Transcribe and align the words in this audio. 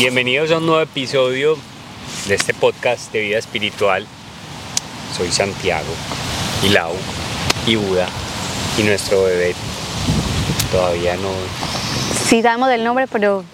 Bienvenidos 0.00 0.50
a 0.50 0.56
un 0.56 0.64
nuevo 0.64 0.80
episodio 0.80 1.58
de 2.26 2.34
este 2.34 2.54
podcast 2.54 3.12
de 3.12 3.20
vida 3.20 3.36
espiritual. 3.36 4.06
Soy 5.14 5.30
Santiago 5.30 5.92
y 6.64 6.70
Lau 6.70 6.94
y 7.66 7.76
Buda 7.76 8.08
y 8.78 8.82
nuestro 8.84 9.24
bebé 9.24 9.54
todavía 10.72 11.16
no, 11.16 11.28
Sí 12.24 12.40
sabemos 12.40 12.70
del 12.70 12.82
nombre, 12.82 13.08
pero 13.08 13.44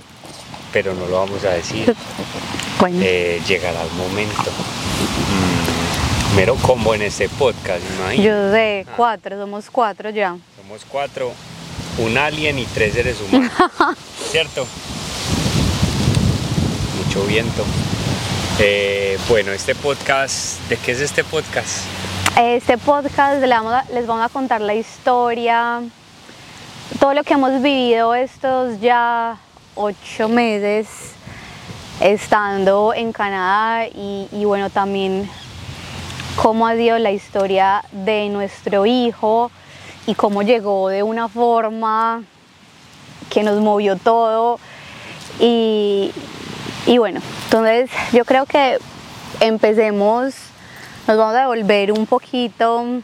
pero 0.73 0.95
no 0.95 1.07
lo 1.07 1.17
vamos 1.17 1.43
a 1.43 1.51
decir. 1.51 1.93
bueno. 2.79 3.01
Eh, 3.03 3.43
llegará 3.49 3.83
el 3.83 3.91
momento. 3.95 4.53
Mm, 6.31 6.37
mero 6.37 6.55
combo 6.63 6.95
en 6.95 7.03
este 7.03 7.29
podcast, 7.29 7.83
imagínate. 7.99 8.23
yo 8.23 8.53
sé, 8.53 8.87
cuatro, 8.97 9.37
somos 9.37 9.69
cuatro 9.69 10.11
ya. 10.11 10.37
Somos 10.63 10.85
cuatro, 10.85 11.33
un 11.99 12.17
alien 12.17 12.61
y 12.61 12.67
tres 12.67 12.95
seres 12.95 13.17
humanos. 13.21 13.51
¿Cierto? 14.31 14.65
Viento. 17.25 17.65
Eh, 18.59 19.19
bueno, 19.29 19.53
este 19.53 19.75
podcast, 19.75 20.61
¿de 20.69 20.77
qué 20.77 20.93
es 20.93 21.01
este 21.01 21.25
podcast? 21.25 21.85
Este 22.39 22.79
podcast 22.79 23.41
le 23.41 23.49
vamos 23.49 23.73
a- 23.75 23.85
les 23.93 24.07
vamos 24.07 24.25
a 24.25 24.29
contar 24.29 24.61
la 24.61 24.75
historia, 24.75 25.83
todo 27.01 27.15
lo 27.15 27.25
que 27.25 27.35
hemos 27.35 27.63
vivido 27.63 28.15
estos 28.15 28.81
ya 28.81 29.39
ocho 29.75 30.29
meses 30.29 30.87
estando 32.01 32.93
en 32.95 33.13
Canadá 33.13 33.87
y, 33.89 34.29
y 34.33 34.45
bueno, 34.45 34.71
también 34.71 35.29
cómo 36.37 36.67
ha 36.67 36.75
sido 36.77 36.99
la 36.99 37.11
historia 37.11 37.85
de 37.93 38.29
nuestro 38.29 38.85
hijo 38.87 39.51
y 40.07 40.15
cómo 40.15 40.43
llegó 40.43 40.89
de 40.89 41.03
una 41.03 41.29
forma 41.29 42.23
que 43.31 43.43
nos 43.43 43.61
movió 43.61 43.97
todo. 43.97 44.59
Y, 45.41 46.13
y 46.87 46.99
bueno, 46.99 47.21
entonces 47.45 47.91
yo 48.13 48.25
creo 48.25 48.47
que 48.47 48.79
empecemos, 49.41 50.35
nos 51.09 51.17
vamos 51.17 51.35
a 51.35 51.41
devolver 51.41 51.91
un 51.91 52.07
poquito 52.07 53.03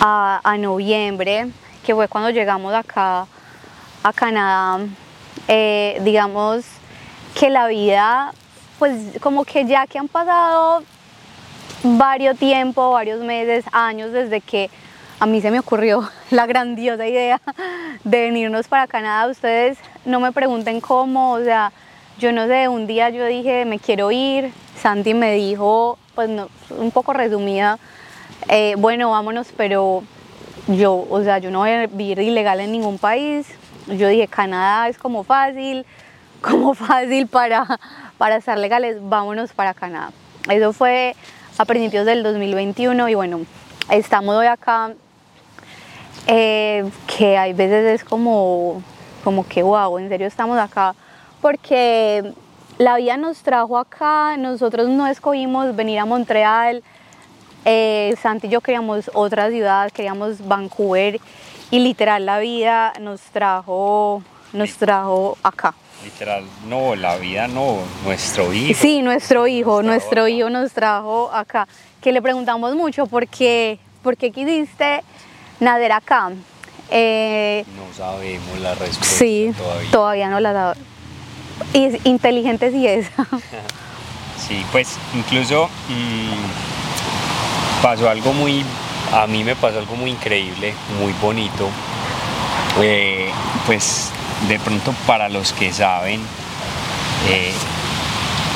a, 0.00 0.56
noviembre, 0.58 1.48
que 1.84 1.94
fue 1.94 2.06
cuando 2.06 2.30
llegamos 2.30 2.72
acá 2.74 3.26
a 4.02 4.12
Canadá. 4.12 4.84
Eh, 5.48 5.98
digamos 6.02 6.64
que 7.38 7.50
la 7.50 7.66
vida, 7.66 8.32
pues 8.78 9.18
como 9.20 9.44
que 9.44 9.64
ya 9.64 9.86
que 9.88 9.98
han 9.98 10.08
pasado 10.08 10.84
varios 11.82 12.38
tiempo, 12.38 12.92
varios 12.92 13.20
meses, 13.20 13.64
años 13.72 14.12
desde 14.12 14.40
que 14.40 14.70
a 15.18 15.26
mí 15.26 15.40
se 15.40 15.50
me 15.50 15.58
ocurrió 15.58 16.08
la 16.30 16.46
grandiosa 16.46 17.06
idea 17.06 17.40
de 18.04 18.20
venirnos 18.22 18.68
para 18.68 18.86
Canadá. 18.86 19.28
Ustedes 19.28 19.78
no 20.04 20.20
me 20.20 20.32
pregunten 20.32 20.80
cómo, 20.80 21.32
o 21.32 21.40
sea, 21.42 21.72
yo 22.18 22.32
no 22.32 22.46
sé, 22.46 22.68
un 22.68 22.86
día 22.86 23.10
yo 23.10 23.26
dije 23.26 23.64
me 23.64 23.78
quiero 23.78 24.10
ir, 24.10 24.52
Santi 24.80 25.14
me 25.14 25.32
dijo, 25.34 25.98
pues 26.14 26.30
un 26.70 26.90
poco 26.90 27.12
resumida, 27.12 27.78
eh, 28.48 28.74
bueno, 28.78 29.10
vámonos, 29.10 29.48
pero 29.56 30.02
yo, 30.68 31.06
o 31.08 31.22
sea, 31.22 31.38
yo 31.38 31.50
no 31.50 31.60
voy 31.60 31.70
a 31.70 31.86
vivir 31.86 32.18
ilegal 32.20 32.60
en 32.60 32.72
ningún 32.72 32.98
país. 32.98 33.46
Yo 33.86 34.08
dije, 34.08 34.28
Canadá 34.28 34.88
es 34.88 34.98
como 34.98 35.24
fácil, 35.24 35.84
como 36.40 36.74
fácil 36.74 37.26
para, 37.26 37.66
para 38.18 38.36
estar 38.36 38.58
legales, 38.58 38.96
vámonos 39.00 39.52
para 39.52 39.74
Canadá. 39.74 40.12
Eso 40.48 40.72
fue 40.72 41.14
a 41.58 41.64
principios 41.64 42.06
del 42.06 42.22
2021 42.22 43.08
y 43.08 43.14
bueno, 43.14 43.40
estamos 43.90 44.34
hoy 44.36 44.46
acá, 44.46 44.92
eh, 46.26 46.84
que 47.06 47.36
hay 47.36 47.52
veces 47.52 48.00
es 48.00 48.04
como, 48.04 48.82
como 49.24 49.46
que 49.46 49.62
wow, 49.62 49.98
en 49.98 50.08
serio 50.08 50.26
estamos 50.26 50.58
acá, 50.58 50.94
porque 51.42 52.32
la 52.78 52.96
vida 52.96 53.16
nos 53.18 53.38
trajo 53.42 53.76
acá, 53.76 54.36
nosotros 54.38 54.88
no 54.88 55.06
escogimos 55.06 55.76
venir 55.76 55.98
a 55.98 56.06
Montreal, 56.06 56.82
eh, 57.64 58.14
Santi 58.22 58.46
y 58.46 58.50
yo 58.50 58.60
queríamos 58.62 59.10
otra 59.12 59.50
ciudad, 59.50 59.90
queríamos 59.90 60.46
Vancouver 60.46 61.20
y 61.70 61.78
literal 61.80 62.24
la 62.24 62.38
vida 62.38 62.92
nos 63.00 63.20
trajo, 63.20 64.22
nos 64.52 64.72
trajo 64.76 65.36
acá. 65.42 65.74
Literal, 66.04 66.44
no, 66.68 66.94
la 66.96 67.16
vida 67.16 67.46
no, 67.48 67.78
nuestro 68.04 68.52
hijo. 68.52 68.78
Sí, 68.80 69.02
nuestro 69.02 69.46
hijo, 69.46 69.82
nuestro 69.82 70.22
acá. 70.22 70.30
hijo 70.30 70.50
nos 70.50 70.72
trajo 70.72 71.30
acá. 71.32 71.68
Que 72.00 72.10
le 72.10 72.20
preguntamos 72.20 72.74
mucho 72.74 73.06
por 73.06 73.28
qué, 73.28 73.78
por 74.02 74.16
qué 74.16 74.32
quisiste 74.32 75.02
nacer 75.60 75.92
acá. 75.92 76.30
Eh, 76.90 77.64
No 77.76 77.94
sabemos 77.96 78.58
la 78.60 78.74
respuesta 78.74 79.04
sí, 79.04 79.52
todavía. 79.56 79.90
todavía 79.92 80.28
no 80.28 80.40
la 80.40 80.52
dado. 80.52 80.74
Y 81.72 81.84
es 81.84 82.06
inteligente 82.06 82.70
sí 82.70 82.86
es. 82.86 83.06
Sí, 84.48 84.64
pues 84.72 84.98
incluso 85.14 85.68
mm, 85.88 87.82
pasó 87.82 88.10
algo 88.10 88.32
muy, 88.32 88.64
a 89.12 89.26
mí 89.28 89.44
me 89.44 89.54
pasó 89.54 89.78
algo 89.78 89.94
muy 89.94 90.10
increíble, 90.10 90.74
muy 91.00 91.12
bonito. 91.22 91.68
Eh, 92.80 93.30
pues 93.66 94.10
de 94.48 94.58
pronto 94.58 94.92
para 95.06 95.28
los 95.28 95.52
que 95.52 95.72
saben, 95.72 96.20
eh, 97.30 97.52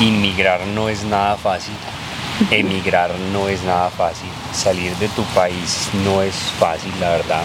inmigrar 0.01 0.67
no 0.67 0.89
es 0.89 1.03
nada 1.03 1.37
fácil, 1.37 1.73
emigrar 2.51 3.11
no 3.31 3.47
es 3.47 3.63
nada 3.63 3.89
fácil, 3.89 4.29
salir 4.53 4.93
de 4.97 5.07
tu 5.09 5.23
país 5.35 5.89
no 6.03 6.21
es 6.21 6.35
fácil, 6.59 6.91
la 6.99 7.11
verdad. 7.11 7.43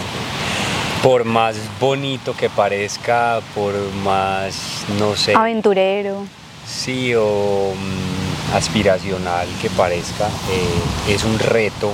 Por 1.03 1.25
más 1.25 1.57
bonito 1.81 2.33
que 2.33 2.49
parezca, 2.49 3.41
por 3.53 3.73
más, 4.05 4.85
no 4.97 5.17
sé, 5.17 5.35
Aventurero. 5.35 6.25
Sí, 6.65 7.13
o 7.13 7.73
mm, 7.75 8.55
aspiracional 8.55 9.45
que 9.61 9.69
parezca, 9.69 10.27
eh, 10.49 11.13
es 11.13 11.25
un 11.25 11.37
reto 11.39 11.91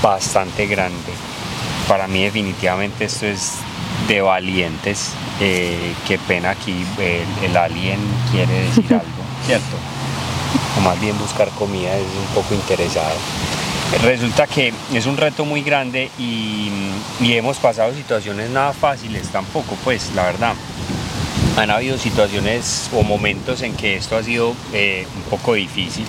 bastante 0.00 0.68
grande. 0.68 1.12
Para 1.88 2.06
mí 2.06 2.22
definitivamente 2.22 3.06
esto 3.06 3.26
es 3.26 3.54
de 4.06 4.20
valientes. 4.20 5.10
Eh, 5.40 5.92
qué 6.06 6.16
pena 6.18 6.50
aquí 6.50 6.86
el, 6.98 7.50
el 7.50 7.56
alien 7.56 7.98
quiere 8.30 8.52
decir 8.66 8.84
algo, 8.90 9.24
¿cierto? 9.44 9.76
O 10.78 10.80
más 10.80 11.00
bien 11.00 11.18
buscar 11.18 11.48
comida 11.58 11.92
es 11.96 12.02
un 12.04 12.34
poco 12.40 12.54
interesado. 12.54 13.16
Resulta 14.02 14.46
que 14.46 14.72
es 14.92 15.06
un 15.06 15.16
reto 15.16 15.44
muy 15.44 15.62
grande 15.62 16.10
y, 16.18 16.70
hemos 17.20 17.58
pasado 17.58 17.94
situaciones 17.94 18.50
nada 18.50 18.72
fáciles 18.72 19.28
tampoco, 19.28 19.76
pues 19.84 20.12
la 20.14 20.24
verdad 20.24 20.54
han 21.56 21.70
habido 21.70 21.96
situaciones 21.98 22.90
o 22.92 23.02
momentos 23.02 23.62
en 23.62 23.74
que 23.74 23.96
esto 23.96 24.16
ha 24.16 24.22
sido 24.22 24.54
eh, 24.72 25.06
un 25.16 25.22
poco 25.22 25.54
difícil. 25.54 26.06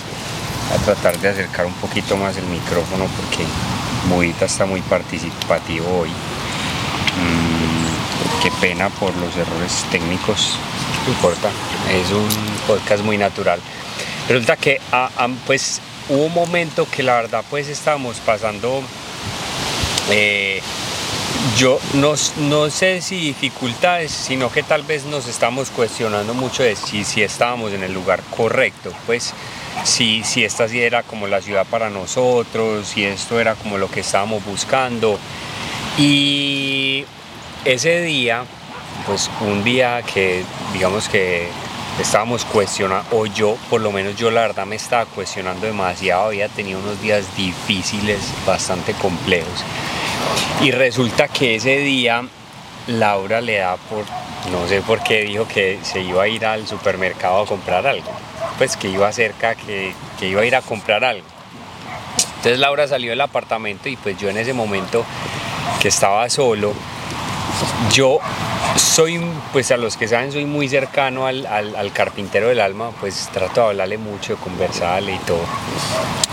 Voy 0.70 0.78
a 0.78 0.82
tratar 0.82 1.20
de 1.20 1.30
acercar 1.30 1.66
un 1.66 1.74
poquito 1.74 2.18
más 2.18 2.38
el 2.38 2.46
micrófono 2.46 3.06
porque 3.16 3.46
Budita 4.10 4.46
está 4.46 4.66
muy 4.66 4.82
participativo 4.82 6.00
hoy. 6.00 6.10
Mm, 6.10 8.42
qué 8.42 8.52
pena 8.60 8.90
por 8.90 9.16
los 9.18 9.36
errores 9.36 9.86
técnicos, 9.92 10.58
no 11.06 11.14
importa, 11.14 11.50
es 11.92 12.12
un 12.12 12.28
podcast 12.68 13.04
muy 13.04 13.18
natural. 13.18 13.60
Resulta 14.28 14.58
que 14.58 14.82
ah, 14.92 15.10
ah, 15.18 15.28
pues 15.46 15.82
hubo 16.10 16.26
un 16.26 16.34
momento 16.34 16.88
que 16.90 17.04
la 17.04 17.16
verdad 17.16 17.44
pues 17.50 17.68
estábamos 17.68 18.18
pasando 18.18 18.82
eh, 20.10 20.62
yo 21.58 21.80
no, 21.94 22.16
no 22.38 22.70
sé 22.70 23.02
si 23.02 23.20
dificultades, 23.20 24.12
sino 24.12 24.52
que 24.52 24.64
tal 24.64 24.84
vez 24.84 25.06
nos 25.06 25.28
estamos 25.28 25.70
cuestionando 25.70 26.34
mucho 26.34 26.64
de 26.64 26.76
si, 26.76 27.04
si 27.04 27.22
estábamos 27.24 27.72
en 27.72 27.84
el 27.84 27.94
lugar 27.94 28.22
correcto, 28.36 28.92
pues 29.06 29.34
si, 29.84 30.24
si 30.24 30.44
esta 30.44 30.68
sí 30.68 30.82
era 30.82 31.04
como 31.04 31.28
la 31.28 31.42
ciudad 31.42 31.66
para 31.66 31.90
nosotros, 31.90 32.88
si 32.88 33.06
esto 33.06 33.40
era 33.40 33.56
como 33.56 33.78
lo 33.78 33.90
que 33.90 34.02
estábamos 34.02 34.44
buscando. 34.44 35.20
Y 35.98 37.06
ese 37.64 38.02
día, 38.02 38.44
pues 39.06 39.30
un 39.42 39.64
día 39.64 40.02
que 40.02 40.44
digamos 40.74 41.08
que 41.08 41.48
estábamos 42.00 42.46
cuestionando, 42.46 43.06
o 43.12 43.26
yo, 43.26 43.58
por 43.70 43.82
lo 43.82 43.92
menos 43.92 44.16
yo 44.16 44.32
la 44.32 44.42
verdad 44.42 44.66
me 44.66 44.76
estaba 44.76 45.06
cuestionando 45.06 45.66
demasiado, 45.66 46.28
había 46.28 46.50
tenido 46.50 46.80
unos 46.80 47.02
días 47.02 47.36
difíciles, 47.38 48.20
bastante 48.46 48.94
complejos. 48.94 49.64
Y 50.62 50.72
resulta 50.72 51.28
que 51.28 51.56
ese 51.56 51.78
día 51.78 52.24
Laura 52.88 53.42
le 53.42 53.58
da 53.58 53.78
por, 53.78 54.06
no 54.52 54.68
sé 54.68 54.82
por 54.82 55.02
qué, 55.04 55.24
dijo 55.24 55.48
que 55.48 55.80
se 55.84 56.02
iba 56.02 56.24
a 56.24 56.28
ir 56.28 56.46
al 56.46 56.68
supermercado 56.68 57.42
a 57.42 57.46
comprar 57.46 57.88
algo. 57.88 58.12
Pues 58.58 58.78
que 58.78 58.90
iba 58.90 59.12
cerca, 59.12 59.56
que, 59.56 59.94
que 60.20 60.30
iba 60.30 60.42
a 60.42 60.46
ir 60.46 60.56
a 60.56 60.62
comprar 60.62 61.04
algo. 61.04 61.26
Entonces 62.38 62.60
Laura 62.60 62.88
salió 62.88 63.10
del 63.10 63.22
apartamento 63.22 63.90
y 63.90 63.96
pues 63.96 64.18
yo 64.18 64.30
en 64.30 64.38
ese 64.38 64.54
momento 64.54 65.04
que 65.82 65.88
estaba 65.88 66.30
solo, 66.30 66.74
yo 67.92 68.20
soy, 68.76 69.20
pues 69.54 69.72
a 69.72 69.78
los 69.78 69.98
que 69.98 70.08
saben, 70.08 70.32
soy 70.32 70.46
muy 70.46 70.68
cercano 70.68 71.28
al, 71.28 71.46
al- 71.46 71.92
carpintero 71.94 72.50
del 72.50 72.60
alma, 72.60 72.92
pues 73.00 73.30
trato 73.34 73.62
de 73.62 73.68
hablarle 73.68 73.98
mucho, 73.98 74.36
de 74.36 74.42
conversarle 74.42 75.14
y 75.16 75.20
todo. 75.20 75.42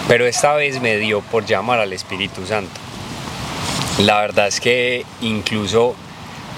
Pero 0.08 0.26
esta 0.26 0.54
vez 0.54 0.80
me 0.80 0.96
dio 0.98 1.20
por 1.20 1.44
llamar 1.46 1.78
al 1.80 1.92
Espíritu 1.92 2.44
Santo. 2.46 2.72
La 3.98 4.20
verdad 4.20 4.48
es 4.48 4.60
que 4.60 5.04
incluso 5.20 5.94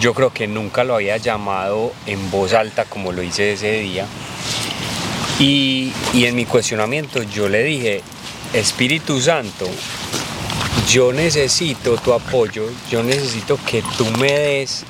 yo 0.00 0.14
creo 0.14 0.32
que 0.32 0.46
nunca 0.46 0.84
lo 0.84 0.94
había 0.94 1.16
llamado 1.18 1.92
en 2.06 2.30
voz 2.30 2.54
alta 2.54 2.84
como 2.84 3.12
lo 3.12 3.22
hice 3.22 3.52
ese 3.52 3.72
día. 3.80 4.06
Y, 5.38 5.92
y 6.12 6.24
en 6.26 6.36
mi 6.36 6.44
cuestionamiento 6.46 7.22
yo 7.22 7.48
le 7.48 7.62
dije, 7.62 8.02
Espíritu 8.52 9.20
Santo, 9.20 9.66
yo 10.88 11.12
necesito 11.12 11.96
tu 11.96 12.12
apoyo, 12.12 12.66
yo 12.90 13.02
necesito 13.02 13.58
que 13.68 13.82
tú 13.98 14.06
me 14.18 14.32
des 14.32 14.84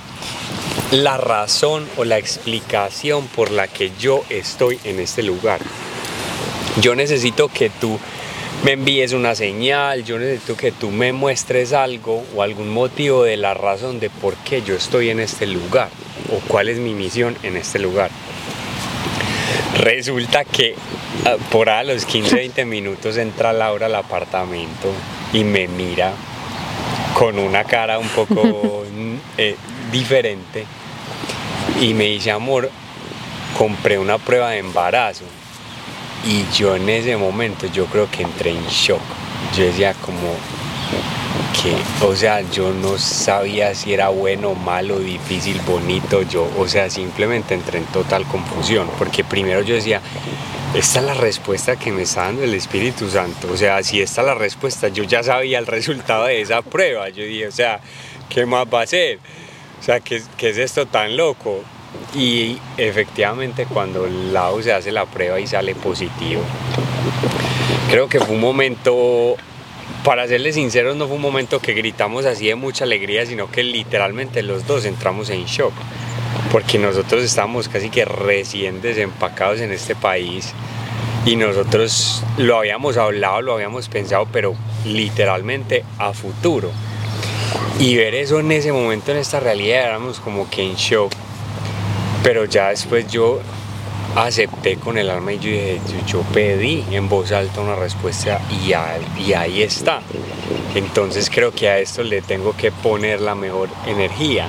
la 0.90 1.16
razón 1.16 1.88
o 1.96 2.04
la 2.04 2.18
explicación 2.18 3.26
por 3.28 3.50
la 3.50 3.68
que 3.68 3.92
yo 3.98 4.22
estoy 4.28 4.78
en 4.84 5.00
este 5.00 5.22
lugar. 5.22 5.60
Yo 6.80 6.94
necesito 6.94 7.48
que 7.48 7.70
tú 7.70 7.98
me 8.64 8.72
envíes 8.72 9.12
una 9.12 9.34
señal, 9.34 10.04
yo 10.04 10.18
necesito 10.18 10.56
que 10.56 10.72
tú 10.72 10.90
me 10.90 11.12
muestres 11.12 11.72
algo 11.72 12.24
o 12.34 12.42
algún 12.42 12.70
motivo 12.70 13.24
de 13.24 13.36
la 13.36 13.54
razón 13.54 14.00
de 14.00 14.10
por 14.10 14.34
qué 14.36 14.62
yo 14.62 14.74
estoy 14.74 15.10
en 15.10 15.20
este 15.20 15.46
lugar 15.46 15.88
o 16.32 16.38
cuál 16.48 16.68
es 16.68 16.78
mi 16.78 16.94
misión 16.94 17.36
en 17.42 17.56
este 17.56 17.78
lugar. 17.78 18.10
Resulta 19.78 20.44
que 20.44 20.74
ah, 21.26 21.36
por 21.50 21.68
a 21.68 21.82
los 21.82 22.06
15, 22.06 22.36
20 22.36 22.64
minutos 22.64 23.16
entra 23.16 23.52
Laura 23.52 23.86
al 23.86 23.94
apartamento 23.96 24.90
y 25.32 25.44
me 25.44 25.68
mira 25.68 26.12
con 27.18 27.38
una 27.38 27.64
cara 27.64 27.98
un 27.98 28.08
poco 28.08 28.84
eh, 29.38 29.56
diferente 29.94 30.66
y 31.80 31.94
me 31.94 32.06
dice, 32.06 32.32
amor, 32.32 32.68
compré 33.56 33.96
una 33.98 34.18
prueba 34.18 34.50
de 34.50 34.58
embarazo. 34.58 35.24
Y 36.26 36.44
yo 36.56 36.74
en 36.74 36.88
ese 36.88 37.16
momento 37.16 37.66
yo 37.66 37.86
creo 37.86 38.10
que 38.10 38.22
entré 38.22 38.50
en 38.50 38.66
shock. 38.66 39.00
Yo 39.56 39.64
decía 39.64 39.94
como 39.94 40.34
que, 41.62 41.76
o 42.04 42.16
sea, 42.16 42.40
yo 42.50 42.72
no 42.72 42.98
sabía 42.98 43.74
si 43.74 43.92
era 43.92 44.08
bueno, 44.08 44.54
malo, 44.54 44.98
difícil, 44.98 45.60
bonito, 45.60 46.22
yo, 46.22 46.50
o 46.58 46.66
sea, 46.66 46.90
simplemente 46.90 47.54
entré 47.54 47.78
en 47.78 47.86
total 47.86 48.24
confusión, 48.24 48.88
porque 48.98 49.22
primero 49.22 49.62
yo 49.62 49.76
decía, 49.76 50.00
esta 50.74 50.98
es 50.98 51.04
la 51.04 51.14
respuesta 51.14 51.76
que 51.76 51.92
me 51.92 52.02
está 52.02 52.22
dando 52.22 52.42
el 52.42 52.54
Espíritu 52.54 53.08
Santo, 53.08 53.48
o 53.52 53.56
sea, 53.56 53.82
si 53.82 54.00
esta 54.00 54.22
es 54.22 54.26
la 54.26 54.34
respuesta, 54.34 54.88
yo 54.88 55.04
ya 55.04 55.22
sabía 55.22 55.58
el 55.58 55.66
resultado 55.66 56.24
de 56.24 56.40
esa 56.40 56.62
prueba, 56.62 57.08
yo 57.10 57.22
dije, 57.22 57.46
o 57.46 57.52
sea, 57.52 57.80
¿qué 58.28 58.44
más 58.46 58.66
va 58.66 58.82
a 58.82 58.86
ser? 58.86 59.18
O 59.84 59.86
sea, 59.86 60.00
¿qué, 60.00 60.22
qué 60.38 60.48
es 60.48 60.56
esto 60.56 60.86
tan 60.86 61.14
loco? 61.14 61.60
Y 62.14 62.56
efectivamente 62.78 63.66
cuando 63.66 64.06
Lau 64.06 64.62
se 64.62 64.72
hace 64.72 64.90
la 64.90 65.04
prueba 65.04 65.38
y 65.38 65.46
sale 65.46 65.74
positivo, 65.74 66.40
creo 67.90 68.08
que 68.08 68.18
fue 68.18 68.34
un 68.34 68.40
momento, 68.40 69.36
para 70.02 70.26
serles 70.26 70.54
sinceros, 70.54 70.96
no 70.96 71.06
fue 71.06 71.16
un 71.16 71.20
momento 71.20 71.60
que 71.60 71.74
gritamos 71.74 72.24
así 72.24 72.46
de 72.46 72.54
mucha 72.54 72.84
alegría, 72.84 73.26
sino 73.26 73.50
que 73.50 73.62
literalmente 73.62 74.42
los 74.42 74.66
dos 74.66 74.86
entramos 74.86 75.28
en 75.28 75.44
shock, 75.44 75.74
porque 76.50 76.78
nosotros 76.78 77.22
estábamos 77.22 77.68
casi 77.68 77.90
que 77.90 78.06
recién 78.06 78.80
desempacados 78.80 79.60
en 79.60 79.70
este 79.70 79.94
país 79.94 80.54
y 81.26 81.36
nosotros 81.36 82.22
lo 82.38 82.56
habíamos 82.56 82.96
hablado, 82.96 83.42
lo 83.42 83.52
habíamos 83.52 83.90
pensado, 83.90 84.26
pero 84.32 84.54
literalmente 84.86 85.84
a 85.98 86.14
futuro. 86.14 86.70
Y 87.78 87.96
ver 87.96 88.14
eso 88.14 88.40
en 88.40 88.52
ese 88.52 88.72
momento, 88.72 89.12
en 89.12 89.18
esta 89.18 89.40
realidad, 89.40 89.84
éramos 89.84 90.20
como 90.20 90.48
que 90.48 90.62
en 90.62 90.74
shock 90.74 91.12
pero 92.24 92.46
ya 92.46 92.70
después 92.70 93.06
yo 93.06 93.38
acepté 94.16 94.76
con 94.76 94.96
el 94.96 95.10
alma 95.10 95.34
y 95.34 95.38
yo 95.38 95.50
dije, 95.50 95.80
yo, 96.06 96.22
pedí 96.32 96.82
en 96.90 97.06
voz 97.06 97.32
alta 97.32 97.60
una 97.60 97.76
respuesta 97.76 98.40
y, 98.50 98.72
y 99.22 99.34
ahí 99.34 99.62
está. 99.62 100.00
Entonces 100.74 101.28
creo 101.28 101.52
que 101.52 101.68
a 101.68 101.78
esto 101.78 102.02
le 102.02 102.22
tengo 102.22 102.56
que 102.56 102.72
poner 102.72 103.20
la 103.20 103.34
mejor 103.34 103.68
energía. 103.86 104.48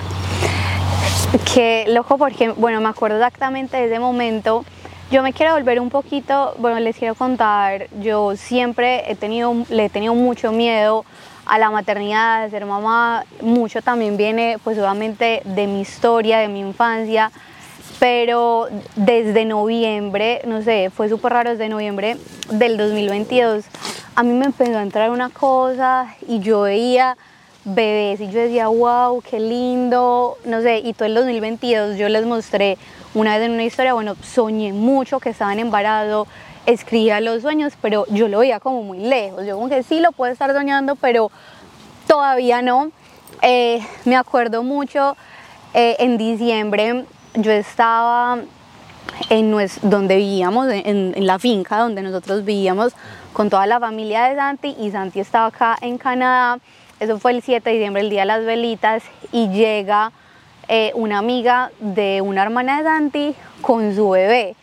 Qué 1.54 1.84
loco 1.90 2.18
porque, 2.18 2.52
bueno, 2.52 2.80
me 2.80 2.88
acuerdo 2.88 3.18
exactamente 3.18 3.76
de 3.76 3.88
ese 3.88 4.00
momento. 4.00 4.64
Yo 5.12 5.22
me 5.22 5.34
quiero 5.34 5.54
volver 5.54 5.82
un 5.82 5.90
poquito, 5.90 6.56
bueno, 6.58 6.80
les 6.80 6.96
quiero 6.96 7.14
contar, 7.14 7.88
yo 8.00 8.38
siempre 8.38 9.04
he 9.12 9.16
tenido, 9.16 9.54
le 9.70 9.86
he 9.86 9.90
tenido 9.90 10.16
mucho 10.16 10.54
miedo 10.54 11.04
a 11.46 11.58
la 11.58 11.70
maternidad, 11.70 12.44
de 12.44 12.50
ser 12.50 12.66
mamá, 12.66 13.26
mucho 13.42 13.82
también 13.82 14.18
viene 14.18 14.58
pues 14.64 14.78
obviamente 14.78 15.42
de 15.46 15.68
mi 15.68 15.82
historia, 15.82 16.40
de 16.40 16.48
mi 16.48 16.60
infancia, 16.60 17.32
pero 18.00 18.68
desde 18.96 19.46
noviembre, 19.46 20.42
no 20.46 20.62
sé, 20.62 20.90
fue 20.90 21.08
súper 21.10 21.34
raro 21.34 21.52
desde 21.52 21.70
noviembre 21.70 22.18
del 22.50 22.78
2022, 22.78 23.66
a 24.16 24.24
mí 24.24 24.34
me 24.34 24.46
empezó 24.46 24.78
a 24.78 24.82
entrar 24.82 25.10
una 25.12 25.30
cosa 25.30 26.14
y 26.28 26.40
yo 26.40 26.62
veía 26.62 27.18
bebés 27.64 28.22
y 28.22 28.30
yo 28.30 28.40
decía, 28.40 28.68
wow, 28.68 29.22
qué 29.22 29.40
lindo, 29.40 30.38
no 30.46 30.62
sé, 30.62 30.80
y 30.80 30.94
todo 30.94 31.06
el 31.06 31.16
2022 31.16 31.98
yo 31.98 32.10
les 32.10 32.26
mostré 32.26 32.78
una 33.14 33.38
vez 33.38 33.46
en 33.46 33.54
una 33.54 33.64
historia, 33.64 33.94
bueno, 33.94 34.16
soñé 34.22 34.72
mucho 34.72 35.20
que 35.20 35.30
estaba 35.30 35.52
en 35.54 35.60
embarazo, 35.60 36.28
escribía 36.66 37.22
los 37.22 37.42
sueños, 37.42 37.74
pero 37.82 38.06
yo 38.08 38.28
lo 38.28 38.40
veía 38.40 38.60
como 38.60 38.84
muy 38.84 39.00
lejos, 39.00 39.46
yo 39.46 39.56
como 39.56 39.70
que 39.70 39.84
sí 39.84 40.00
lo 40.00 40.12
puedo 40.12 40.32
estar 40.32 40.54
soñando, 40.54 40.96
pero 40.96 41.32
todavía 42.08 42.62
no. 42.62 42.92
Eh, 43.42 43.86
me 44.06 44.16
acuerdo 44.16 44.64
mucho 44.64 45.18
eh, 45.74 45.98
en 46.00 46.18
diciembre 46.18 47.06
yo 47.36 47.52
estaba 47.52 48.40
en 49.30 49.56
donde 49.82 50.16
vivíamos, 50.18 50.68
en, 50.72 51.14
la 51.26 51.40
finca 51.40 51.78
donde 51.80 52.02
nosotros 52.02 52.46
vivíamos 52.46 52.94
con 53.34 53.50
toda 53.50 53.66
la 53.66 53.80
familia 53.80 54.24
de 54.24 54.36
Santi 54.36 54.76
y 54.80 54.92
Santi 54.92 55.20
estaba 55.20 55.48
acá 55.48 55.78
en 55.82 55.98
Canadá. 55.98 56.60
Eso 57.00 57.20
fue 57.20 57.32
el 57.32 57.42
7 57.42 57.70
de 57.70 57.76
diciembre, 57.76 58.02
el 58.02 58.10
día 58.10 58.22
de 58.22 58.28
las 58.28 58.46
velitas, 58.46 59.04
y 59.32 59.50
llega 59.50 60.12
eh, 60.70 60.92
una 60.96 61.18
amiga 61.18 61.72
de 61.80 62.22
una 62.22 62.42
hermana 62.44 62.78
de 62.78 62.84
Santi 62.84 63.36
con 63.62 63.94
su 63.96 64.10
bebé. 64.10 64.56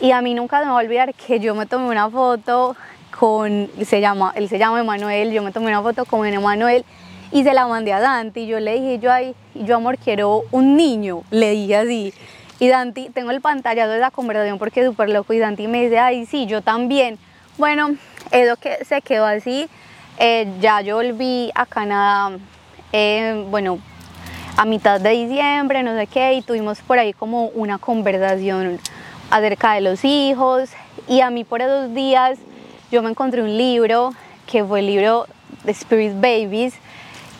Y 0.00 0.10
a 0.10 0.20
mí 0.20 0.34
nunca 0.34 0.60
me 0.60 0.66
va 0.66 0.72
a 0.72 0.74
olvidar 0.74 1.14
que 1.14 1.40
yo 1.40 1.54
me 1.54 1.66
tomé 1.66 1.88
una 1.88 2.10
foto 2.10 2.76
con, 3.18 3.70
se 3.84 4.00
llama, 4.00 4.32
él 4.36 4.48
se 4.48 4.58
llama 4.58 4.80
Emanuel, 4.80 5.32
yo 5.32 5.42
me 5.42 5.52
tomé 5.52 5.68
una 5.68 5.82
foto 5.82 6.04
con 6.04 6.26
Emanuel 6.26 6.84
y 7.30 7.42
se 7.44 7.54
la 7.54 7.66
mandé 7.66 7.92
a 7.92 8.00
Dante 8.00 8.40
y 8.40 8.46
yo 8.46 8.60
le 8.60 8.74
dije, 8.74 8.98
yo, 8.98 9.12
ay, 9.12 9.34
yo 9.54 9.76
amor, 9.76 9.98
quiero 9.98 10.42
un 10.50 10.76
niño, 10.76 11.22
le 11.30 11.50
dije 11.50 11.76
así. 11.76 12.14
Y 12.58 12.68
Dante, 12.68 13.10
tengo 13.12 13.30
el 13.30 13.40
pantallazo 13.40 13.90
de 13.90 13.98
esa 13.98 14.10
conversación 14.10 14.58
porque 14.58 14.80
es 14.80 14.86
súper 14.86 15.10
loco 15.10 15.32
y 15.32 15.38
Dante 15.38 15.66
me 15.68 15.82
dice, 15.82 15.98
ay, 15.98 16.26
sí, 16.26 16.46
yo 16.46 16.62
también. 16.62 17.18
Bueno, 17.56 17.96
eso 18.30 18.56
que 18.56 18.84
se 18.84 19.00
quedó 19.00 19.26
así. 19.26 19.68
Eh, 20.18 20.52
ya 20.60 20.80
yo 20.80 20.96
volví 20.96 21.50
a 21.54 21.66
Canadá, 21.66 22.36
eh, 22.92 23.44
bueno, 23.48 23.78
a 24.56 24.64
mitad 24.64 25.00
de 25.00 25.10
diciembre, 25.10 25.82
no 25.82 25.96
sé 25.96 26.06
qué, 26.06 26.34
y 26.34 26.42
tuvimos 26.42 26.80
por 26.82 26.98
ahí 26.98 27.12
como 27.12 27.46
una 27.48 27.78
conversación 27.78 28.78
acerca 29.34 29.72
de 29.72 29.80
los 29.80 30.04
hijos. 30.04 30.70
Y 31.08 31.20
a 31.20 31.30
mí 31.30 31.42
por 31.42 31.60
esos 31.60 31.92
días 31.92 32.38
yo 32.92 33.02
me 33.02 33.10
encontré 33.10 33.42
un 33.42 33.58
libro 33.58 34.14
que 34.46 34.64
fue 34.64 34.78
el 34.78 34.86
libro 34.86 35.26
Spirit 35.66 36.14
Babies 36.14 36.74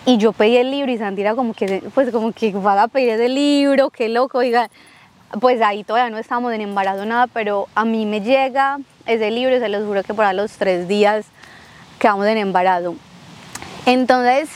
y 0.05 0.19
yo 0.19 0.33
pedí 0.33 0.57
el 0.57 0.73
libro 0.73 0.91
y 0.91 0.99
Santira 0.99 1.37
como 1.37 1.55
que, 1.55 1.85
pues 1.95 2.11
como 2.11 2.33
que 2.33 2.53
va 2.53 2.83
a 2.83 2.89
pedir 2.89 3.11
ese 3.11 3.29
libro, 3.29 3.91
qué 3.91 4.09
loco, 4.09 4.39
oiga, 4.39 4.69
pues 5.41 5.63
ahí 5.63 5.85
todavía 5.85 6.11
no 6.11 6.19
estamos 6.19 6.53
en 6.53 6.63
embarazo 6.63 7.07
nada, 7.07 7.29
pero 7.29 7.69
a 7.77 7.85
mí 7.85 8.07
me 8.07 8.21
llega 8.21 8.79
ese 9.07 9.31
libro 9.31 9.59
se 9.61 9.69
los 9.69 9.85
juro 9.85 10.03
que 10.03 10.15
por 10.15 10.35
los 10.35 10.53
tres 10.53 10.89
días 10.89 11.27
quedamos 12.01 12.27
en 12.27 12.39
embarazo. 12.39 12.97
Entonces, 13.87 14.49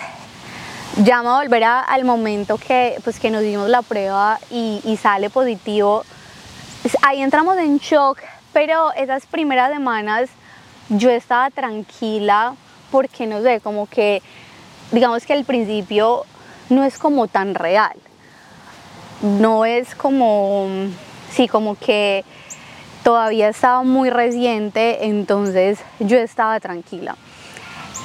ya 1.04 1.22
me 1.22 1.28
volver 1.28 1.64
al 1.64 2.04
momento 2.04 2.58
que, 2.58 2.98
pues, 3.04 3.20
que 3.20 3.30
nos 3.30 3.42
dimos 3.42 3.68
la 3.68 3.82
prueba 3.82 4.40
y 4.50 4.98
sale 5.00 5.30
positivo. 5.30 6.02
Ahí 7.02 7.22
entramos 7.22 7.56
en 7.58 7.78
shock, 7.78 8.18
pero 8.52 8.92
esas 8.92 9.26
primeras 9.26 9.72
semanas 9.72 10.30
yo 10.88 11.10
estaba 11.10 11.50
tranquila 11.50 12.54
porque 12.90 13.26
no 13.26 13.42
sé, 13.42 13.60
como 13.60 13.86
que 13.86 14.22
digamos 14.92 15.26
que 15.26 15.32
al 15.32 15.44
principio 15.44 16.24
no 16.70 16.84
es 16.84 16.98
como 16.98 17.28
tan 17.28 17.54
real. 17.54 17.96
No 19.22 19.64
es 19.64 19.94
como, 19.94 20.68
sí, 21.30 21.48
como 21.48 21.76
que 21.76 22.24
todavía 23.02 23.48
estaba 23.48 23.82
muy 23.82 24.10
reciente, 24.10 25.06
entonces 25.06 25.80
yo 25.98 26.18
estaba 26.18 26.60
tranquila. 26.60 27.16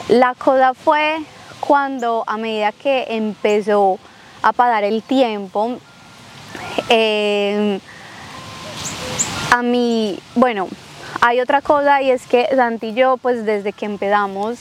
La 0.09 0.33
cosa 0.33 0.73
fue 0.73 1.19
cuando 1.59 2.23
a 2.25 2.37
medida 2.37 2.71
que 2.71 3.05
empezó 3.09 3.99
a 4.41 4.51
pasar 4.53 4.83
el 4.83 5.03
tiempo, 5.03 5.77
em, 6.89 7.79
a 9.51 9.61
mí, 9.61 10.19
bueno, 10.35 10.67
hay 11.21 11.39
otra 11.39 11.61
cosa 11.61 12.01
y 12.01 12.11
es 12.11 12.25
que 12.25 12.47
Santi 12.55 12.87
y 12.87 12.93
yo, 12.93 13.17
pues 13.17 13.45
desde 13.45 13.71
que 13.71 13.85
empezamos, 13.85 14.59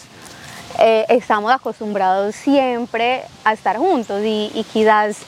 eh, 0.79 1.07
estamos 1.09 1.51
acostumbrados 1.51 2.35
siempre 2.35 3.23
a 3.45 3.53
estar 3.53 3.79
juntos 3.79 4.23
y, 4.25 4.65
quizás 4.73 5.19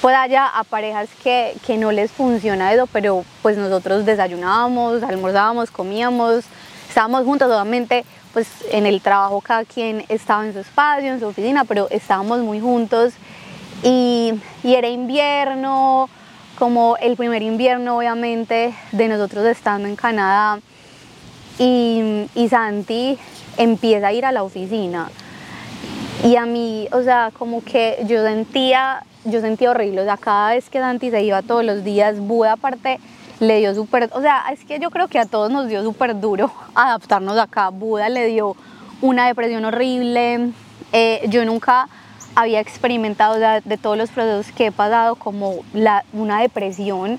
pues 0.00 0.16
haya 0.16 0.46
a 0.46 0.64
parejas 0.64 1.10
que, 1.22 1.54
que, 1.66 1.76
no 1.76 1.92
les 1.92 2.10
funciona 2.10 2.72
eso, 2.72 2.86
pero 2.86 3.24
pues 3.42 3.58
nosotros 3.58 4.06
desayunábamos, 4.06 5.02
almorzábamos, 5.02 5.70
comíamos, 5.70 6.44
estábamos 6.88 7.24
juntos, 7.24 7.50
obviamente 7.50 8.04
pues 8.32 8.48
en 8.70 8.86
el 8.86 9.00
trabajo 9.02 9.40
cada 9.40 9.64
quien 9.64 10.04
estaba 10.08 10.46
en 10.46 10.54
su 10.54 10.60
espacio, 10.60 11.12
en 11.12 11.20
su 11.20 11.26
oficina, 11.26 11.64
pero 11.64 11.88
estábamos 11.90 12.38
muy 12.40 12.60
juntos 12.60 13.12
y, 13.82 14.32
y 14.62 14.74
era 14.74 14.88
invierno, 14.88 16.08
como 16.60 16.98
el 16.98 17.16
primer 17.16 17.42
invierno 17.42 17.96
obviamente 17.96 18.74
de 18.92 19.08
nosotros 19.08 19.46
estando 19.46 19.88
en 19.88 19.96
Canadá. 19.96 20.60
Y, 21.58 22.26
y 22.34 22.48
Santi 22.50 23.18
empieza 23.56 24.08
a 24.08 24.12
ir 24.12 24.26
a 24.26 24.30
la 24.30 24.42
oficina. 24.42 25.10
Y 26.22 26.36
a 26.36 26.44
mí, 26.44 26.86
o 26.92 27.02
sea, 27.02 27.32
como 27.38 27.64
que 27.64 28.04
yo 28.06 28.22
sentía, 28.22 29.04
yo 29.24 29.40
sentía 29.40 29.70
horrible, 29.70 30.02
o 30.02 30.04
sea, 30.04 30.18
cada 30.18 30.50
vez 30.50 30.68
que 30.68 30.78
Santi 30.78 31.10
se 31.10 31.22
iba 31.22 31.40
todos 31.40 31.64
los 31.64 31.82
días, 31.82 32.20
Buda 32.20 32.52
aparte 32.52 33.00
le 33.40 33.58
dio 33.60 33.74
súper, 33.74 34.10
o 34.12 34.20
sea, 34.20 34.44
es 34.52 34.62
que 34.66 34.78
yo 34.78 34.90
creo 34.90 35.08
que 35.08 35.18
a 35.18 35.24
todos 35.24 35.50
nos 35.50 35.66
dio 35.66 35.82
súper 35.82 36.20
duro 36.20 36.52
adaptarnos 36.74 37.38
acá, 37.38 37.70
Buda 37.70 38.10
le 38.10 38.26
dio 38.26 38.54
una 39.00 39.26
depresión 39.26 39.64
horrible, 39.64 40.50
eh, 40.92 41.22
yo 41.28 41.46
nunca 41.46 41.88
había 42.34 42.60
experimentado 42.60 43.36
de 43.38 43.76
todos 43.76 43.96
los 43.96 44.10
procesos 44.10 44.52
que 44.52 44.66
he 44.66 44.72
pasado 44.72 45.16
como 45.16 45.56
la, 45.72 46.04
una 46.12 46.40
depresión 46.40 47.18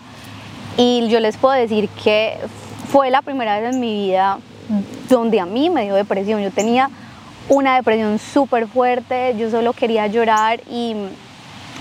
y 0.77 1.07
yo 1.09 1.19
les 1.19 1.37
puedo 1.37 1.53
decir 1.53 1.89
que 2.03 2.37
fue 2.89 3.11
la 3.11 3.21
primera 3.21 3.59
vez 3.59 3.73
en 3.73 3.79
mi 3.79 3.93
vida 3.93 4.39
donde 5.09 5.39
a 5.39 5.45
mí 5.45 5.69
me 5.69 5.83
dio 5.83 5.95
depresión. 5.95 6.41
Yo 6.41 6.51
tenía 6.51 6.89
una 7.49 7.75
depresión 7.75 8.19
súper 8.19 8.67
fuerte, 8.67 9.35
yo 9.37 9.49
solo 9.49 9.73
quería 9.73 10.07
llorar 10.07 10.61
y 10.69 10.95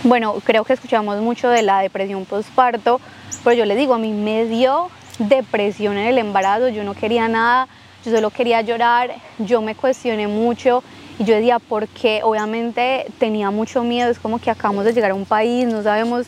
bueno, 0.03 0.35
creo 0.45 0.65
que 0.65 0.73
escuchamos 0.73 1.21
mucho 1.21 1.49
de 1.49 1.63
la 1.63 1.81
depresión 1.81 2.25
postparto, 2.25 3.01
pero 3.45 3.55
yo 3.55 3.65
les 3.65 3.77
digo, 3.77 3.95
a 3.95 3.99
mí 3.99 4.13
me 4.13 4.47
dio 4.47 4.89
depresión 5.19 5.99
en 5.99 6.07
el 6.07 6.19
embarazo, 6.19 6.69
yo 6.69 6.85
no 6.85 6.95
quería 6.95 7.29
nada, 7.29 7.69
yo 8.05 8.11
solo 8.11 8.31
quería 8.31 8.63
llorar, 8.63 9.15
yo 9.39 9.61
me 9.61 9.75
cuestioné 9.75 10.27
mucho 10.27 10.83
y 11.21 11.25
yo 11.25 11.35
decía, 11.35 11.59
porque 11.59 12.23
obviamente 12.25 13.05
tenía 13.19 13.51
mucho 13.51 13.85
miedo, 13.85 14.11
es 14.11 14.19
como 14.19 14.39
que 14.39 14.51
acabamos 14.51 14.87
de 14.87 14.95
llegar 14.95 15.11
a 15.11 15.15
un 15.15 15.27
país, 15.27 15.67
no 15.67 15.83
sabemos, 15.83 16.27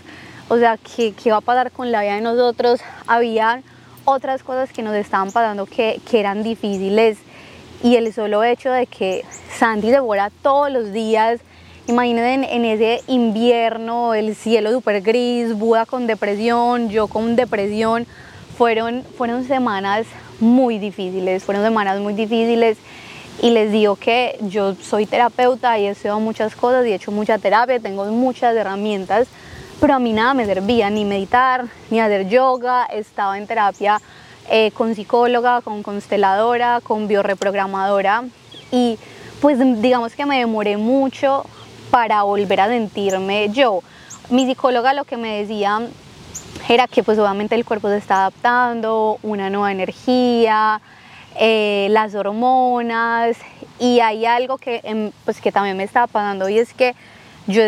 o 0.50 0.58
sea, 0.58 0.76
qué, 0.76 1.14
qué 1.14 1.30
va 1.30 1.38
a 1.38 1.40
pasar 1.40 1.72
con 1.72 1.90
la 1.90 2.02
vida 2.02 2.16
de 2.16 2.20
nosotros. 2.20 2.82
Había 3.06 3.62
otras 4.04 4.42
cosas 4.42 4.70
que 4.70 4.82
nos 4.82 4.94
estaban 4.94 5.32
pasando 5.32 5.64
que, 5.64 5.98
que 6.10 6.20
eran 6.20 6.42
difíciles. 6.42 7.16
Y 7.82 7.96
el 7.96 8.12
solo 8.12 8.44
hecho 8.44 8.70
de 8.70 8.86
que 8.86 9.24
Sandy 9.56 9.90
devora 9.90 10.30
todos 10.42 10.70
los 10.70 10.92
días, 10.92 11.40
imagínense 11.86 12.34
en, 12.34 12.44
en 12.44 12.64
ese 12.66 13.00
invierno, 13.06 14.12
el 14.12 14.34
cielo 14.34 14.72
súper 14.72 15.00
gris, 15.00 15.54
Buda 15.54 15.86
con 15.86 16.06
depresión, 16.06 16.90
yo 16.90 17.06
con 17.06 17.34
depresión, 17.34 18.06
fueron, 18.58 19.04
fueron 19.16 19.44
semanas 19.44 20.06
muy 20.38 20.78
difíciles, 20.78 21.44
fueron 21.44 21.64
semanas 21.64 21.98
muy 21.98 22.12
difíciles 22.12 22.76
y 23.40 23.50
les 23.50 23.72
digo 23.72 23.96
que 23.96 24.38
yo 24.42 24.74
soy 24.74 25.06
terapeuta 25.06 25.78
y 25.78 25.86
he 25.86 25.90
estudiado 25.90 26.20
muchas 26.20 26.54
cosas 26.54 26.86
y 26.86 26.90
he 26.90 26.94
hecho 26.94 27.10
mucha 27.10 27.38
terapia, 27.38 27.80
tengo 27.80 28.04
muchas 28.06 28.54
herramientas, 28.54 29.28
pero 29.80 29.94
a 29.94 29.98
mí 29.98 30.12
nada 30.12 30.34
me 30.34 30.46
servía, 30.46 30.90
ni 30.90 31.04
meditar, 31.04 31.66
ni 31.90 32.00
hacer 32.00 32.28
yoga, 32.28 32.84
estaba 32.86 33.38
en 33.38 33.46
terapia 33.46 34.00
eh, 34.48 34.70
con 34.72 34.94
psicóloga, 34.94 35.60
con 35.62 35.82
consteladora, 35.82 36.80
con 36.82 37.08
bioreprogramadora 37.08 38.24
y 38.70 38.98
pues 39.40 39.58
digamos 39.82 40.14
que 40.14 40.24
me 40.24 40.38
demoré 40.38 40.76
mucho 40.76 41.44
para 41.90 42.22
volver 42.22 42.60
a 42.60 42.68
sentirme 42.68 43.50
yo. 43.50 43.82
Mi 44.30 44.46
psicóloga 44.46 44.94
lo 44.94 45.04
que 45.04 45.16
me 45.16 45.40
decía 45.40 45.80
era 46.68 46.86
que 46.86 47.02
pues 47.02 47.18
obviamente 47.18 47.54
el 47.54 47.64
cuerpo 47.64 47.88
se 47.88 47.96
está 47.96 48.16
adaptando, 48.16 49.18
una 49.22 49.50
nueva 49.50 49.72
energía, 49.72 50.80
eh, 51.38 51.88
las 51.90 52.14
hormonas 52.14 53.36
y 53.78 54.00
hay 54.00 54.26
algo 54.26 54.58
que, 54.58 54.80
em, 54.84 55.10
pues, 55.24 55.40
que 55.40 55.52
también 55.52 55.76
me 55.76 55.84
estaba 55.84 56.06
pasando 56.06 56.48
y 56.48 56.58
es 56.58 56.72
que 56.74 56.94
yo 57.46 57.62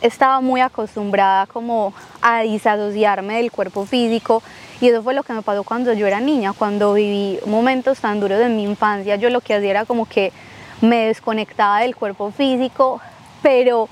estaba 0.00 0.40
muy 0.40 0.60
acostumbrada 0.60 1.46
como 1.46 1.92
a 2.22 2.42
disasociarme 2.42 3.36
del 3.36 3.50
cuerpo 3.50 3.84
físico 3.84 4.42
y 4.80 4.88
eso 4.88 5.02
fue 5.02 5.14
lo 5.14 5.22
que 5.22 5.32
me 5.32 5.42
pasó 5.42 5.64
cuando 5.64 5.92
yo 5.92 6.06
era 6.06 6.20
niña, 6.20 6.52
cuando 6.52 6.94
viví 6.94 7.40
momentos 7.46 7.98
tan 7.98 8.20
duros 8.20 8.38
de 8.38 8.48
mi 8.48 8.62
infancia, 8.62 9.16
yo 9.16 9.28
lo 9.30 9.40
que 9.40 9.54
hacía 9.54 9.70
era 9.70 9.84
como 9.84 10.06
que 10.06 10.32
me 10.80 11.06
desconectaba 11.06 11.80
del 11.80 11.96
cuerpo 11.96 12.30
físico, 12.30 13.00
pero 13.42 13.88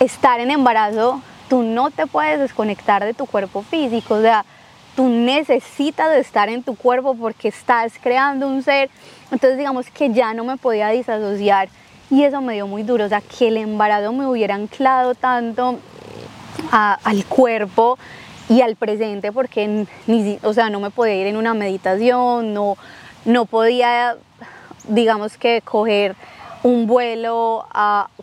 estar 0.00 0.40
en 0.40 0.50
embarazo, 0.50 1.20
tú 1.48 1.62
no 1.62 1.90
te 1.90 2.06
puedes 2.06 2.38
desconectar 2.38 3.04
de 3.04 3.12
tu 3.12 3.26
cuerpo 3.26 3.62
físico, 3.62 4.14
o 4.14 4.20
tú 4.96 5.08
necesitas 5.08 6.14
estar 6.16 6.48
en 6.48 6.62
tu 6.62 6.76
cuerpo 6.76 7.14
porque 7.14 7.48
estás 7.48 7.94
creando 8.00 8.46
un 8.46 8.62
ser. 8.62 8.90
Entonces 9.30 9.58
digamos 9.58 9.88
que 9.90 10.12
ya 10.12 10.34
no 10.34 10.44
me 10.44 10.56
podía 10.56 10.88
disasociar 10.88 11.68
y 12.10 12.24
eso 12.24 12.42
me 12.42 12.54
dio 12.54 12.66
muy 12.66 12.82
duro, 12.82 13.06
o 13.06 13.08
sea, 13.08 13.22
que 13.22 13.48
el 13.48 13.56
embarazo 13.56 14.12
me 14.12 14.26
hubiera 14.26 14.54
anclado 14.54 15.14
tanto 15.14 15.78
al 16.70 17.24
cuerpo 17.24 17.98
y 18.50 18.60
al 18.60 18.76
presente 18.76 19.32
porque 19.32 19.86
ni, 20.06 20.38
o 20.42 20.52
sea, 20.52 20.68
no 20.68 20.78
me 20.78 20.90
podía 20.90 21.14
ir 21.14 21.26
en 21.26 21.38
una 21.38 21.54
meditación, 21.54 22.52
no, 22.52 22.76
no 23.24 23.46
podía, 23.46 24.16
digamos 24.88 25.38
que 25.38 25.62
coger 25.64 26.14
un 26.62 26.86
vuelo 26.86 27.66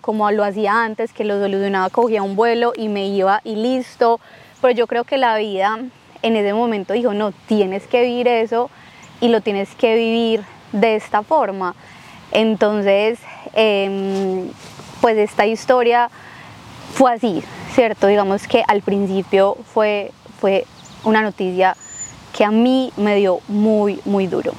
como 0.01 0.29
lo 0.31 0.43
hacía 0.43 0.83
antes, 0.83 1.11
que 1.11 1.23
lo 1.23 1.39
solucionaba, 1.39 1.89
cogía 1.89 2.21
un 2.21 2.35
vuelo 2.35 2.73
y 2.75 2.89
me 2.89 3.07
iba 3.07 3.41
y 3.43 3.55
listo. 3.55 4.19
Pero 4.61 4.73
yo 4.73 4.87
creo 4.87 5.03
que 5.03 5.17
la 5.17 5.37
vida 5.37 5.79
en 6.21 6.35
ese 6.35 6.53
momento 6.53 6.93
dijo, 6.93 7.13
no, 7.13 7.31
tienes 7.47 7.87
que 7.87 8.01
vivir 8.03 8.27
eso 8.27 8.69
y 9.21 9.29
lo 9.29 9.41
tienes 9.41 9.69
que 9.75 9.95
vivir 9.95 10.43
de 10.71 10.95
esta 10.95 11.23
forma. 11.23 11.75
Entonces, 12.31 13.19
em, 13.53 14.49
pues 15.01 15.17
esta 15.17 15.45
historia 15.45 16.09
fue 16.93 17.13
así, 17.13 17.43
¿cierto? 17.73 18.07
Digamos 18.07 18.47
que 18.47 18.63
al 18.67 18.81
principio 18.81 19.57
fue, 19.73 20.11
fue 20.39 20.65
una 21.03 21.21
noticia 21.21 21.75
que 22.35 22.43
a 22.43 22.51
mí 22.51 22.91
me 22.97 23.15
dio 23.15 23.39
muy, 23.47 23.99
muy 24.05 24.27
duro. 24.27 24.53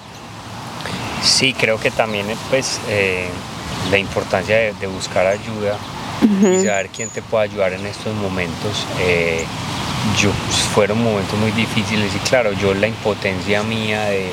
Sí, 1.22 1.52
creo 1.52 1.78
que 1.78 1.90
también 1.90 2.26
pues 2.48 2.80
eh, 2.88 3.28
la 3.90 3.98
importancia 3.98 4.56
de, 4.56 4.86
buscar 4.86 5.26
ayuda 5.26 5.76
y 6.22 6.64
saber 6.64 6.88
quién 6.88 7.10
te 7.10 7.22
puede 7.22 7.44
ayudar 7.44 7.72
en 7.74 7.86
estos 7.86 8.14
momentos. 8.14 8.86
Eh, 9.00 9.44
yo, 10.18 10.30
pues, 10.46 10.58
fueron 10.58 11.02
momentos 11.02 11.38
muy 11.38 11.50
difíciles 11.52 12.14
y 12.14 12.18
claro, 12.20 12.52
yo 12.52 12.74
la 12.74 12.86
impotencia 12.86 13.62
mía 13.62 14.06
de, 14.06 14.32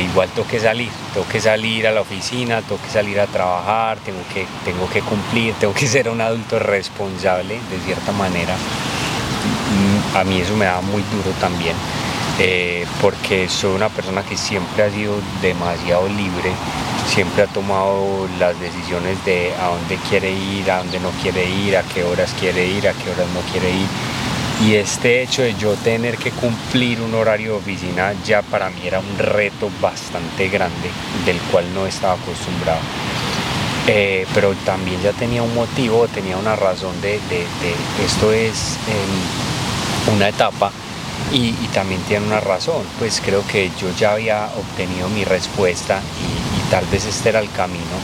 igual 0.00 0.28
tengo 0.30 0.48
que 0.48 0.58
salir, 0.58 0.90
tengo 1.12 1.26
que 1.28 1.40
salir 1.40 1.86
a 1.86 1.92
la 1.92 2.00
oficina, 2.00 2.62
tengo 2.62 2.80
que 2.82 2.90
salir 2.90 3.20
a 3.20 3.26
trabajar, 3.26 3.98
tengo 3.98 4.20
que, 4.32 4.46
tengo 4.64 4.88
que 4.88 5.00
cumplir, 5.00 5.54
tengo 5.54 5.72
que 5.72 5.86
ser 5.86 6.08
un 6.08 6.20
adulto 6.20 6.58
responsable 6.58 7.60
de 7.70 7.78
cierta 7.84 8.12
manera. 8.12 8.54
Mm, 8.54 10.16
a 10.16 10.24
mí 10.24 10.40
eso 10.40 10.56
me 10.56 10.64
da 10.64 10.80
muy 10.80 11.02
duro 11.02 11.30
también, 11.40 11.76
eh, 12.40 12.86
porque 13.00 13.48
soy 13.48 13.74
una 13.74 13.88
persona 13.88 14.22
que 14.22 14.36
siempre 14.36 14.82
ha 14.82 14.90
sido 14.90 15.14
demasiado 15.42 16.08
libre, 16.08 16.52
siempre 17.06 17.44
ha 17.44 17.46
tomado 17.46 18.28
las 18.38 18.58
decisiones 18.58 19.24
de 19.24 19.52
a 19.60 19.68
dónde 19.68 19.96
quiere 20.08 20.32
ir, 20.32 20.70
a 20.70 20.78
dónde 20.78 20.98
no 20.98 21.10
quiere 21.22 21.48
ir, 21.48 21.76
a 21.76 21.82
qué 21.82 22.02
horas 22.02 22.34
quiere 22.40 22.66
ir, 22.66 22.88
a 22.88 22.92
qué 22.92 23.10
horas 23.10 23.28
no 23.32 23.40
quiere 23.52 23.70
ir 23.70 23.86
y 24.62 24.74
este 24.74 25.22
hecho 25.22 25.42
de 25.42 25.54
yo 25.54 25.74
tener 25.74 26.16
que 26.16 26.30
cumplir 26.30 27.00
un 27.00 27.14
horario 27.14 27.52
de 27.52 27.58
oficina 27.58 28.14
ya 28.24 28.42
para 28.42 28.70
mí 28.70 28.80
era 28.86 29.00
un 29.00 29.18
reto 29.18 29.68
bastante 29.80 30.48
grande 30.48 30.90
del 31.26 31.38
cual 31.50 31.64
no 31.74 31.86
estaba 31.86 32.14
acostumbrado. 32.14 32.80
Eh, 33.86 34.26
pero 34.32 34.54
también 34.64 35.02
ya 35.02 35.12
tenía 35.12 35.42
un 35.42 35.54
motivo, 35.54 36.08
tenía 36.08 36.38
una 36.38 36.56
razón 36.56 36.98
de, 37.02 37.18
esto 38.02 38.32
es 38.32 38.78
em, 38.88 40.14
una 40.14 40.28
etapa 40.28 40.70
y, 41.32 41.52
también 41.74 42.00
tiene 42.02 42.26
una 42.26 42.40
razón, 42.40 42.82
pues 42.98 43.20
creo 43.22 43.46
que 43.46 43.70
yo 43.78 43.94
ya 43.98 44.12
había 44.12 44.46
obtenido 44.56 45.08
mi 45.10 45.24
respuesta 45.24 46.00
y, 46.00 46.70
tal 46.70 46.86
vez 46.86 47.04
este 47.04 47.28
era 47.28 47.40
el 47.40 47.50
camino. 47.50 47.96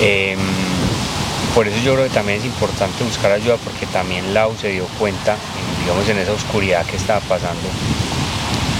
Em, 0.00 0.38
por 1.54 1.66
eso 1.66 1.78
yo 1.82 1.94
creo 1.94 2.04
que 2.04 2.12
también 2.12 2.38
es 2.38 2.44
importante 2.44 3.02
buscar 3.02 3.32
ayuda 3.32 3.56
porque 3.56 3.86
también 3.86 4.34
Lau 4.34 4.54
se 4.60 4.68
dio 4.68 4.84
cuenta 4.98 5.36
digamos, 5.86 6.08
en 6.08 6.18
esa 6.18 6.32
oscuridad 6.32 6.84
que 6.84 6.96
estaba 6.96 7.20
pasando, 7.20 7.62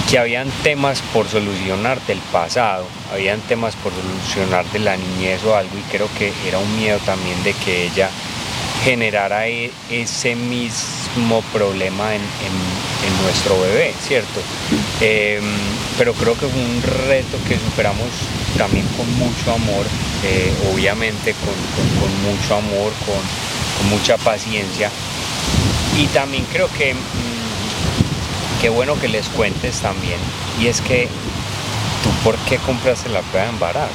que 0.09 0.19
habían 0.19 0.49
temas 0.61 1.01
por 1.13 1.25
solucionar 1.25 2.01
del 2.05 2.17
pasado, 2.33 2.85
habían 3.13 3.39
temas 3.39 3.77
por 3.77 3.93
solucionar 3.93 4.65
de 4.73 4.79
la 4.79 4.97
niñez 4.97 5.41
o 5.45 5.55
algo, 5.55 5.71
y 5.77 5.89
creo 5.89 6.09
que 6.17 6.33
era 6.45 6.57
un 6.59 6.75
miedo 6.75 6.99
también 7.05 7.41
de 7.45 7.53
que 7.53 7.85
ella 7.85 8.09
generara 8.83 9.47
e, 9.47 9.71
ese 9.89 10.35
mismo 10.35 11.41
problema 11.53 12.13
en, 12.13 12.21
nuestro 13.23 13.59
bebé, 13.61 13.93
¿cierto? 14.05 14.41
Em, 14.99 15.43
pero 15.97 16.13
creo 16.13 16.33
que 16.33 16.45
fue 16.45 16.61
un 16.61 16.83
reto 17.07 17.37
que 17.47 17.55
superamos 17.55 18.09
también 18.57 18.85
con 18.97 19.09
mucho 19.17 19.53
amor, 19.53 19.85
eh, 20.25 20.51
obviamente 20.73 21.33
con, 21.33 22.11
mucho 22.29 22.55
amor, 22.55 22.91
con 23.05 23.89
mucha 23.89 24.17
paciencia, 24.17 24.91
y 25.97 26.05
también 26.07 26.45
creo 26.51 26.67
que 26.77 26.93
mm, 26.93 28.61
qué 28.61 28.69
bueno 28.69 28.99
que 28.99 29.07
les 29.07 29.27
cuentes 29.29 29.79
también, 29.81 30.19
y 30.61 30.67
es 30.67 30.81
que 30.81 31.07
tú 32.03 32.09
por 32.23 32.35
qué 32.49 32.57
compraste 32.57 33.09
la 33.09 33.21
prueba 33.21 33.47
de 33.47 33.53
embarazo. 33.53 33.93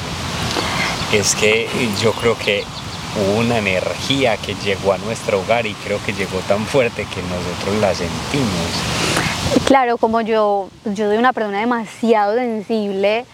Es 1.12 1.34
que 1.34 1.68
yo 2.00 2.12
creo 2.12 2.36
que 2.38 2.64
hubo 3.16 3.40
una 3.40 3.58
energía 3.58 4.36
que 4.38 4.54
llegó 4.54 4.94
a 4.94 4.98
nuestro 4.98 5.40
hogar 5.40 5.66
y 5.66 5.74
creo 5.74 6.02
que 6.04 6.12
llegó 6.12 6.38
tan 6.48 6.64
fuerte 6.66 7.06
que 7.14 7.22
nosotros 7.22 7.76
la 7.80 7.94
sentimos. 7.94 9.66
Claro, 9.66 9.98
como 9.98 10.22
yo, 10.22 10.70
yo 10.86 11.06
soy 11.08 11.18
una 11.18 11.32
persona 11.32 11.60
demasiado 11.60 12.34
sensible 12.34 13.26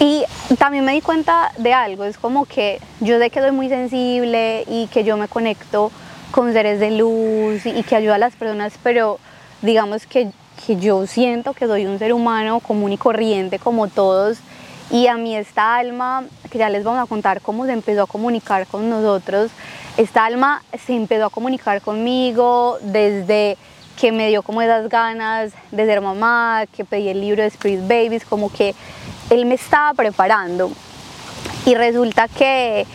y 0.00 0.24
también 0.58 0.84
me 0.84 0.92
di 0.92 1.00
cuenta 1.00 1.52
de 1.56 1.72
algo, 1.72 2.04
es 2.04 2.18
como 2.18 2.44
que 2.44 2.80
yo 3.00 3.18
sé 3.18 3.30
que 3.30 3.40
soy 3.40 3.52
muy 3.52 3.68
sensible 3.68 4.64
y 4.68 4.88
que 4.88 5.04
yo 5.04 5.16
me 5.16 5.28
conecto 5.28 5.90
con 6.30 6.52
seres 6.52 6.80
de 6.80 6.90
luz 6.90 7.66
y, 7.66 7.82
que 7.82 7.96
ayuda 7.96 8.16
a 8.16 8.18
las 8.18 8.34
personas, 8.34 8.74
pero 8.82 9.18
digamos 9.62 10.06
que, 10.06 10.30
que 10.66 10.76
yo 10.76 11.06
siento 11.06 11.54
que 11.54 11.66
soy 11.66 11.86
un 11.86 11.98
ser 11.98 12.12
humano 12.12 12.60
común 12.60 12.92
y 12.92 12.98
corriente 12.98 13.58
como 13.58 13.88
todos 13.88 14.38
y 14.90 15.08
a 15.08 15.16
mí 15.16 15.34
esta 15.34 15.76
alma, 15.76 16.24
que 16.50 16.58
ya 16.58 16.68
les 16.68 16.84
vamos 16.84 17.02
a 17.02 17.06
contar 17.06 17.40
cómo 17.40 17.66
se 17.66 17.72
empezó 17.72 18.02
a 18.02 18.06
comunicar 18.06 18.66
con 18.66 18.88
nosotros, 18.88 19.50
esta 19.96 20.24
alma 20.24 20.62
se 20.86 20.94
empezó 20.94 21.26
a 21.26 21.30
comunicar 21.30 21.80
conmigo 21.80 22.78
desde 22.82 23.56
que 23.98 24.12
me 24.12 24.28
dio 24.28 24.42
como 24.42 24.62
esas 24.62 24.88
ganas 24.88 25.52
de 25.72 25.86
ser 25.86 26.00
mamá, 26.00 26.66
que 26.70 26.84
pedí 26.84 27.08
el 27.08 27.20
libro 27.20 27.42
de 27.42 27.48
Spirit 27.48 27.80
Babies, 27.82 28.24
como 28.24 28.52
que 28.52 28.74
él 29.30 29.46
me 29.46 29.54
estaba 29.54 29.94
preparando. 29.94 30.70
Y 31.64 31.74
resulta 31.74 32.28
que 32.28 32.86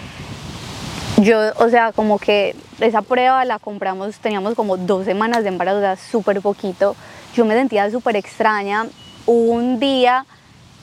yo, 1.17 1.39
o 1.57 1.69
sea, 1.69 1.91
como 1.91 2.17
que 2.19 2.55
esa 2.79 3.01
prueba 3.01 3.43
la 3.45 3.59
compramos, 3.59 4.17
teníamos 4.17 4.55
como 4.55 4.77
dos 4.77 5.05
semanas 5.05 5.43
de 5.43 5.49
embarazo, 5.49 5.79
o 5.79 5.95
súper 6.11 6.41
poquito. 6.41 6.95
Yo 7.35 7.45
me 7.45 7.55
sentía 7.55 7.89
súper 7.91 8.15
extraña. 8.15 8.87
Hubo 9.25 9.51
un 9.51 9.79
día 9.79 10.25